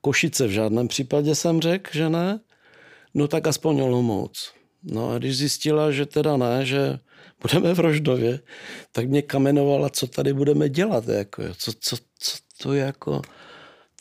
Košice 0.00 0.46
v 0.46 0.50
žádném 0.50 0.88
případě 0.88 1.34
jsem 1.34 1.60
řekl, 1.60 1.90
že 1.92 2.08
ne, 2.08 2.40
no 3.14 3.28
tak 3.28 3.46
aspoň 3.46 3.80
Olomouc. 3.80 4.52
No 4.82 5.10
a 5.10 5.18
když 5.18 5.36
zjistila, 5.36 5.92
že 5.92 6.06
teda 6.06 6.36
ne, 6.36 6.66
že 6.66 6.98
budeme 7.42 7.74
v 7.74 7.80
Rožnově, 7.80 8.40
tak 8.92 9.08
mě 9.08 9.22
kamenovala, 9.22 9.90
co 9.90 10.06
tady 10.06 10.32
budeme 10.32 10.68
dělat. 10.68 11.08
Jako, 11.08 11.42
co, 11.58 11.72
co, 11.80 11.96
co 12.18 12.36
to 12.62 12.72
je 12.72 12.84
jako... 12.84 13.22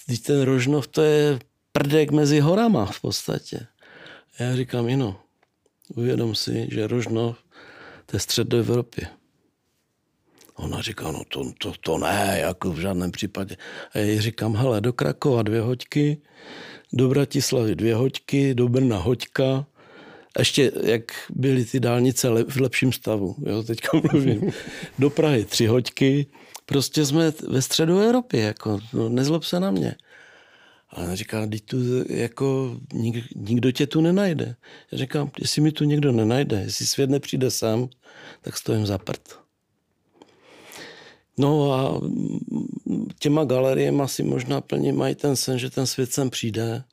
Teď 0.06 0.24
ten 0.24 0.42
Rožnov 0.42 0.88
to 0.88 1.02
je 1.02 1.40
prdek 1.72 2.12
mezi 2.12 2.40
horama 2.40 2.86
v 2.86 3.02
podstatě. 3.02 3.68
A 4.40 4.44
já 4.44 4.56
říkám, 4.56 4.90
jino, 4.90 5.20
uvědom 5.96 6.36
si, 6.36 6.68
že 6.72 6.88
Rožnov 6.88 7.38
to 8.06 8.16
je 8.16 8.20
střed 8.20 8.48
do 8.48 8.58
Evropy. 8.58 9.08
Ona 10.58 10.82
říká, 10.82 11.12
no 11.12 11.22
to, 11.28 11.52
to, 11.58 11.74
to 11.80 11.98
ne, 11.98 12.38
jako 12.42 12.72
v 12.72 12.80
žádném 12.80 13.12
případě. 13.12 13.58
A 13.94 13.98
já 13.98 14.22
říkám, 14.22 14.56
hele, 14.56 14.82
do 14.82 14.94
Krakova 14.94 15.42
dvě 15.42 15.62
hoďky, 15.62 16.22
do 16.94 17.10
Bratislavy 17.10 17.76
dvě 17.76 17.96
hoďky, 17.96 18.56
do 18.56 18.68
Brna 18.68 18.98
hoďka, 18.98 19.66
ještě 20.40 20.72
jak 20.84 21.04
byly 21.30 21.66
ty 21.66 21.80
dálnice 21.80 22.44
v 22.44 22.56
lepším 22.62 22.92
stavu, 22.92 23.36
jo, 23.46 23.64
teďka 23.64 23.90
mluvím, 24.12 24.52
do 25.00 25.10
Prahy 25.10 25.46
tři 25.46 25.66
hoďky, 25.66 26.26
prostě 26.66 27.06
jsme 27.06 27.32
ve 27.48 27.62
středu 27.62 28.00
Evropy, 28.00 28.38
jako, 28.38 28.80
no, 28.94 29.10
nezlob 29.10 29.44
se 29.44 29.60
na 29.60 29.72
mě. 29.72 29.96
A 30.90 30.98
ona 30.98 31.16
říká, 31.16 31.48
tu, 31.66 31.78
jako, 32.10 32.78
nik, 32.94 33.26
nikdo 33.36 33.72
tě 33.72 33.88
tu 33.88 34.02
nenajde. 34.02 34.56
Já 34.92 34.98
říkám, 34.98 35.32
jestli 35.40 35.62
mi 35.62 35.72
tu 35.72 35.84
někdo 35.84 36.12
nenajde, 36.12 36.62
jestli 36.62 36.88
svět 36.88 37.10
nepřijde 37.10 37.52
sám, 37.52 37.90
tak 38.42 38.58
stojím 38.58 38.86
za 38.86 38.98
prd. 38.98 39.47
No 41.38 41.74
a 41.74 42.02
těma 43.20 43.46
galeriemi 43.46 44.04
si 44.06 44.24
možná 44.24 44.62
plně 44.62 44.94
mají 44.94 45.16
ten 45.16 45.36
sen, 45.36 45.60
že 45.60 45.70
ten 45.70 45.86
svět 45.86 46.12
sem 46.12 46.30
přijde. 46.30 46.84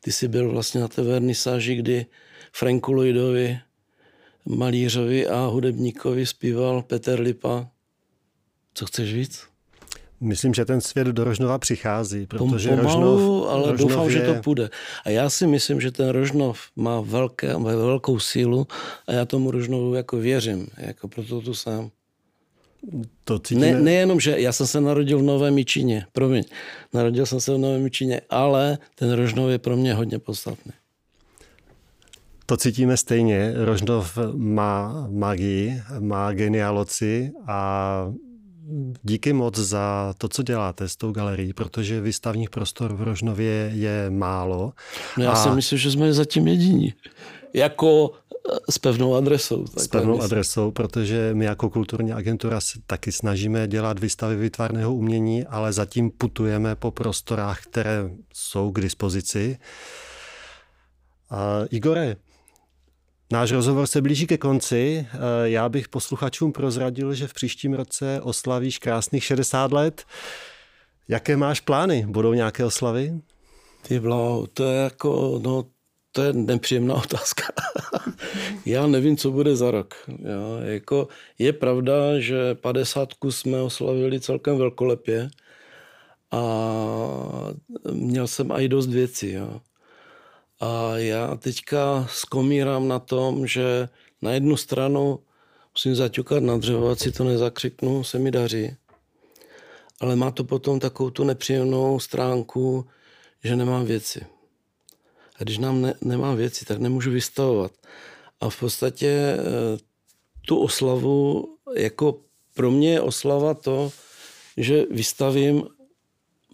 Ty 0.00 0.12
jsi 0.12 0.28
byl 0.28 0.50
vlastně 0.50 0.80
na 0.80 0.88
té 0.88 1.02
vernisáži, 1.02 1.74
kdy 1.74 2.06
Franku 2.52 2.92
Lloydovi, 2.92 3.58
malířovi 4.46 5.26
a 5.26 5.46
hudebníkovi 5.46 6.26
zpíval 6.26 6.82
Petr 6.82 7.20
Lipa. 7.20 7.68
Co 8.74 8.86
chceš 8.86 9.14
víc? 9.14 9.42
Myslím, 10.20 10.54
že 10.54 10.64
ten 10.64 10.80
svět 10.80 11.06
do 11.06 11.24
Rožnova 11.24 11.58
přichází, 11.58 12.26
protože 12.26 12.68
Pomalu, 12.68 13.00
Rožnov, 13.00 13.50
ale 13.50 13.72
Rožnov 13.72 13.90
doufám, 13.90 14.06
je... 14.06 14.12
že 14.12 14.20
to 14.20 14.34
půjde. 14.42 14.70
A 15.04 15.10
já 15.10 15.30
si 15.30 15.46
myslím, 15.46 15.80
že 15.80 15.90
ten 15.90 16.08
Rožnov 16.08 16.60
má 16.76 17.00
velké, 17.00 17.54
velkou 17.56 18.18
sílu 18.18 18.66
a 19.06 19.12
já 19.12 19.24
tomu 19.24 19.50
Rožnovu 19.50 19.94
jako 19.94 20.16
věřím, 20.16 20.66
jako 20.76 21.08
proto 21.08 21.40
tu 21.40 21.54
sám. 21.54 21.90
To 23.24 23.38
cítíme... 23.38 23.72
ne, 23.72 23.80
nejenom, 23.80 24.20
že 24.20 24.40
já 24.40 24.52
jsem 24.52 24.66
se 24.66 24.80
narodil 24.80 25.18
v 25.18 25.22
Novém 25.22 25.54
Mičině, 25.54 26.06
promiň, 26.12 26.42
narodil 26.94 27.26
jsem 27.26 27.40
se 27.40 27.54
v 27.54 27.58
Novém 27.58 27.82
Mičině, 27.82 28.20
ale 28.30 28.78
ten 28.94 29.12
Rožnov 29.12 29.50
je 29.50 29.58
pro 29.58 29.76
mě 29.76 29.94
hodně 29.94 30.18
podstatný. 30.18 30.72
To 32.46 32.56
cítíme 32.56 32.96
stejně. 32.96 33.52
Rožnov 33.56 34.18
má 34.34 35.06
magii, 35.10 35.82
má 35.98 36.32
genialoci 36.32 37.32
a 37.46 38.12
díky 39.02 39.32
moc 39.32 39.58
za 39.58 40.14
to, 40.18 40.28
co 40.28 40.42
děláte 40.42 40.88
s 40.88 40.96
tou 40.96 41.12
galerií, 41.12 41.52
protože 41.52 42.00
výstavních 42.00 42.50
prostor 42.50 42.94
v 42.94 43.02
Rožnově 43.02 43.70
je 43.74 44.10
málo. 44.10 44.72
No 45.18 45.24
já 45.24 45.30
a... 45.30 45.36
si 45.36 45.50
myslím, 45.50 45.78
že 45.78 45.90
jsme 45.90 46.12
zatím 46.12 46.48
jediní. 46.48 46.94
Jako 47.54 48.10
s 48.70 48.78
pevnou 48.78 49.14
adresou. 49.14 49.66
S 49.66 49.88
pevnou 49.88 50.12
myslím. 50.12 50.24
adresou, 50.24 50.70
protože 50.70 51.30
my 51.34 51.44
jako 51.44 51.70
kulturní 51.70 52.12
agentura 52.12 52.60
se 52.60 52.78
taky 52.86 53.12
snažíme 53.12 53.68
dělat 53.68 53.98
výstavy 53.98 54.36
výtvarného 54.36 54.94
umění, 54.94 55.46
ale 55.46 55.72
zatím 55.72 56.10
putujeme 56.10 56.76
po 56.76 56.90
prostorách, 56.90 57.62
které 57.62 58.10
jsou 58.34 58.70
k 58.70 58.80
dispozici. 58.80 59.58
A 61.30 61.64
Igore, 61.70 62.16
Náš 63.32 63.52
rozhovor 63.52 63.86
se 63.86 64.02
blíží 64.02 64.26
ke 64.26 64.38
konci. 64.38 65.06
Já 65.44 65.68
bych 65.68 65.88
posluchačům 65.88 66.52
prozradil, 66.52 67.14
že 67.14 67.26
v 67.26 67.32
příštím 67.32 67.74
roce 67.74 68.20
oslavíš 68.22 68.78
krásných 68.78 69.24
60 69.24 69.72
let. 69.72 70.04
Jaké 71.08 71.36
máš 71.36 71.60
plány? 71.60 72.06
Budou 72.08 72.32
nějaké 72.32 72.64
oslavy? 72.64 73.20
Ty 73.82 74.00
bláho, 74.00 74.46
to 74.46 74.64
je 74.64 74.82
jako, 74.82 75.40
no, 75.42 75.64
to 76.18 76.22
je 76.22 76.32
nepříjemná 76.32 76.94
otázka. 76.94 77.42
Já 78.66 78.86
nevím, 78.86 79.16
co 79.16 79.30
bude 79.30 79.56
za 79.56 79.70
rok. 79.70 79.94
Jo, 80.08 80.58
jako 80.60 81.08
je 81.38 81.52
pravda, 81.52 82.20
že 82.20 82.54
50 82.54 83.08
jsme 83.30 83.60
oslavili 83.62 84.20
celkem 84.20 84.58
velkolepě 84.58 85.30
a 86.30 86.42
měl 87.92 88.26
jsem 88.26 88.52
i 88.52 88.68
dost 88.68 88.86
věcí. 88.86 89.32
Jo. 89.32 89.60
A 90.60 90.96
já 90.96 91.36
teďka 91.36 92.06
skomírám 92.10 92.88
na 92.88 92.98
tom, 92.98 93.46
že 93.46 93.88
na 94.22 94.32
jednu 94.32 94.56
stranu 94.56 95.18
musím 95.74 95.94
zaťukat 95.94 96.42
na 96.42 96.56
dřevo, 96.56 96.90
ať 96.90 96.98
si 96.98 97.12
to 97.12 97.24
nezakřiknu, 97.24 98.04
se 98.04 98.18
mi 98.18 98.30
daří. 98.30 98.76
Ale 100.00 100.16
má 100.16 100.30
to 100.30 100.44
potom 100.44 100.80
takovou 100.80 101.10
tu 101.10 101.24
nepříjemnou 101.24 102.00
stránku, 102.00 102.86
že 103.44 103.56
nemám 103.56 103.84
věci. 103.84 104.37
A 105.38 105.44
když 105.44 105.58
nám 105.58 105.82
ne, 105.82 105.94
nemám 106.00 106.36
věci, 106.36 106.64
tak 106.64 106.78
nemůžu 106.78 107.10
vystavovat. 107.10 107.72
A 108.40 108.50
v 108.50 108.60
podstatě 108.60 109.08
eh, 109.08 109.38
tu 110.46 110.58
oslavu, 110.58 111.48
jako 111.76 112.20
pro 112.54 112.70
mě 112.70 112.92
je 112.92 113.00
oslava 113.00 113.54
to, 113.54 113.92
že 114.56 114.84
vystavím, 114.90 115.64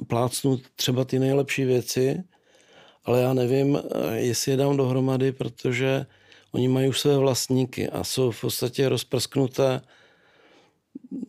plácnu 0.07 0.61
třeba 0.77 1.05
ty 1.05 1.19
nejlepší 1.19 1.65
věci, 1.65 2.23
ale 3.05 3.21
já 3.21 3.33
nevím, 3.33 3.77
eh, 3.77 4.17
jestli 4.17 4.51
je 4.51 4.57
dám 4.57 4.77
dohromady, 4.77 5.33
protože 5.33 6.07
oni 6.53 6.69
mají 6.69 6.89
už 6.89 7.01
své 7.01 7.19
vlastníky 7.19 7.89
a 7.89 8.05
jsou 8.05 8.31
v 8.31 8.41
podstatě 8.41 8.89
rozprsknuté 8.89 9.81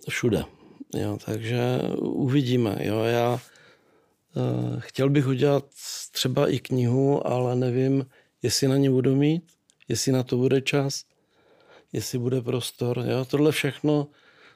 všude. 0.10 0.43
Jo, 0.95 1.18
takže 1.26 1.80
uvidíme. 1.99 2.78
Jo, 2.80 3.03
já 3.03 3.39
chtěl 4.80 5.10
bych 5.10 5.28
udělat 5.28 5.66
třeba 6.12 6.48
i 6.48 6.60
knihu, 6.60 7.28
ale 7.28 7.56
nevím, 7.56 8.06
jestli 8.42 8.68
na 8.68 8.78
ně 8.78 8.90
budu 8.90 9.16
mít, 9.16 9.44
jestli 9.88 10.12
na 10.12 10.24
to 10.24 10.38
bude 10.38 10.62
čas, 10.62 11.04
jestli 11.94 12.20
bude 12.20 12.42
prostor. 12.42 13.04
Jo, 13.10 13.26
tohle 13.26 13.52
všechno 13.52 14.08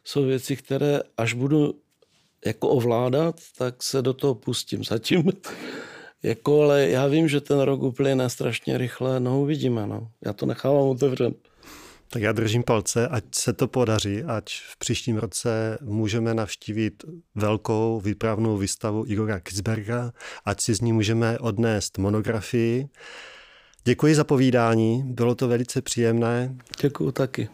jsou 0.04 0.26
věci, 0.26 0.56
které 0.56 1.00
až 1.18 1.34
budu 1.34 1.74
jako 2.46 2.70
ovládat, 2.70 3.36
tak 3.58 3.84
se 3.84 4.02
do 4.02 4.14
toho 4.14 4.36
pustím. 4.36 4.84
Zatím 4.84 5.24
jako, 6.24 6.62
ale 6.62 6.90
já 6.90 7.08
vím, 7.08 7.28
že 7.28 7.42
ten 7.42 7.60
rok 7.60 7.82
uplyne 7.82 8.30
strašně 8.30 8.78
rychle, 8.78 9.20
no 9.20 9.42
uvidíme, 9.42 9.88
no. 9.88 10.12
Já 10.26 10.34
to 10.34 10.46
nechávám 10.46 10.88
otevřen. 10.88 11.34
Tak 12.12 12.22
já 12.22 12.32
držím 12.32 12.64
palce, 12.64 13.07
ať 13.07 13.24
se 13.36 13.53
to 13.53 13.68
podaří, 13.68 14.24
ať 14.24 14.53
v 14.53 14.78
příštím 14.78 15.18
roce 15.18 15.78
můžeme 15.82 16.34
navštívit 16.34 17.03
velkou 17.36 17.99
výpravnou 17.99 18.57
výstavu 18.57 19.05
Igora 19.07 19.39
Kisberga, 19.39 20.12
ať 20.45 20.62
si 20.62 20.74
z 20.74 20.82
ní 20.82 20.93
můžeme 20.93 21.39
odnést 21.39 21.97
monografii. 21.97 22.88
Děkuji 23.84 24.16
za 24.16 24.24
povídání, 24.24 25.03
bylo 25.05 25.36
to 25.36 25.47
velice 25.47 25.82
příjemné. 25.82 26.57
Děkuji 26.82 27.12
taky. 27.12 27.49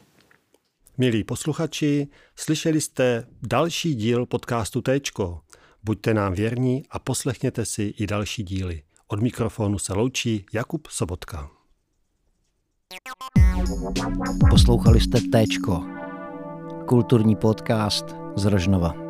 Milí 0.97 1.23
posluchači, 1.23 2.07
slyšeli 2.35 2.81
jste 2.81 3.27
další 3.43 3.95
díl 3.95 4.25
podcastu 4.25 4.81
Téčko. 4.81 5.39
Buďte 5.83 6.13
nám 6.13 6.33
věrní 6.33 6.83
a 6.89 6.99
poslechněte 6.99 7.65
si 7.65 7.83
i 7.83 8.07
další 8.07 8.43
díly. 8.43 8.83
Od 9.07 9.21
mikrofonu 9.21 9.79
se 9.79 9.93
loučí 9.93 10.45
Jakub 10.53 10.87
Sobotka. 10.87 11.54
Poslouchali 14.49 14.99
jste 14.99 15.21
Téčko, 15.31 15.83
kulturní 16.85 17.35
podcast 17.35 18.05
z 18.35 18.45
Rožnova. 18.45 19.04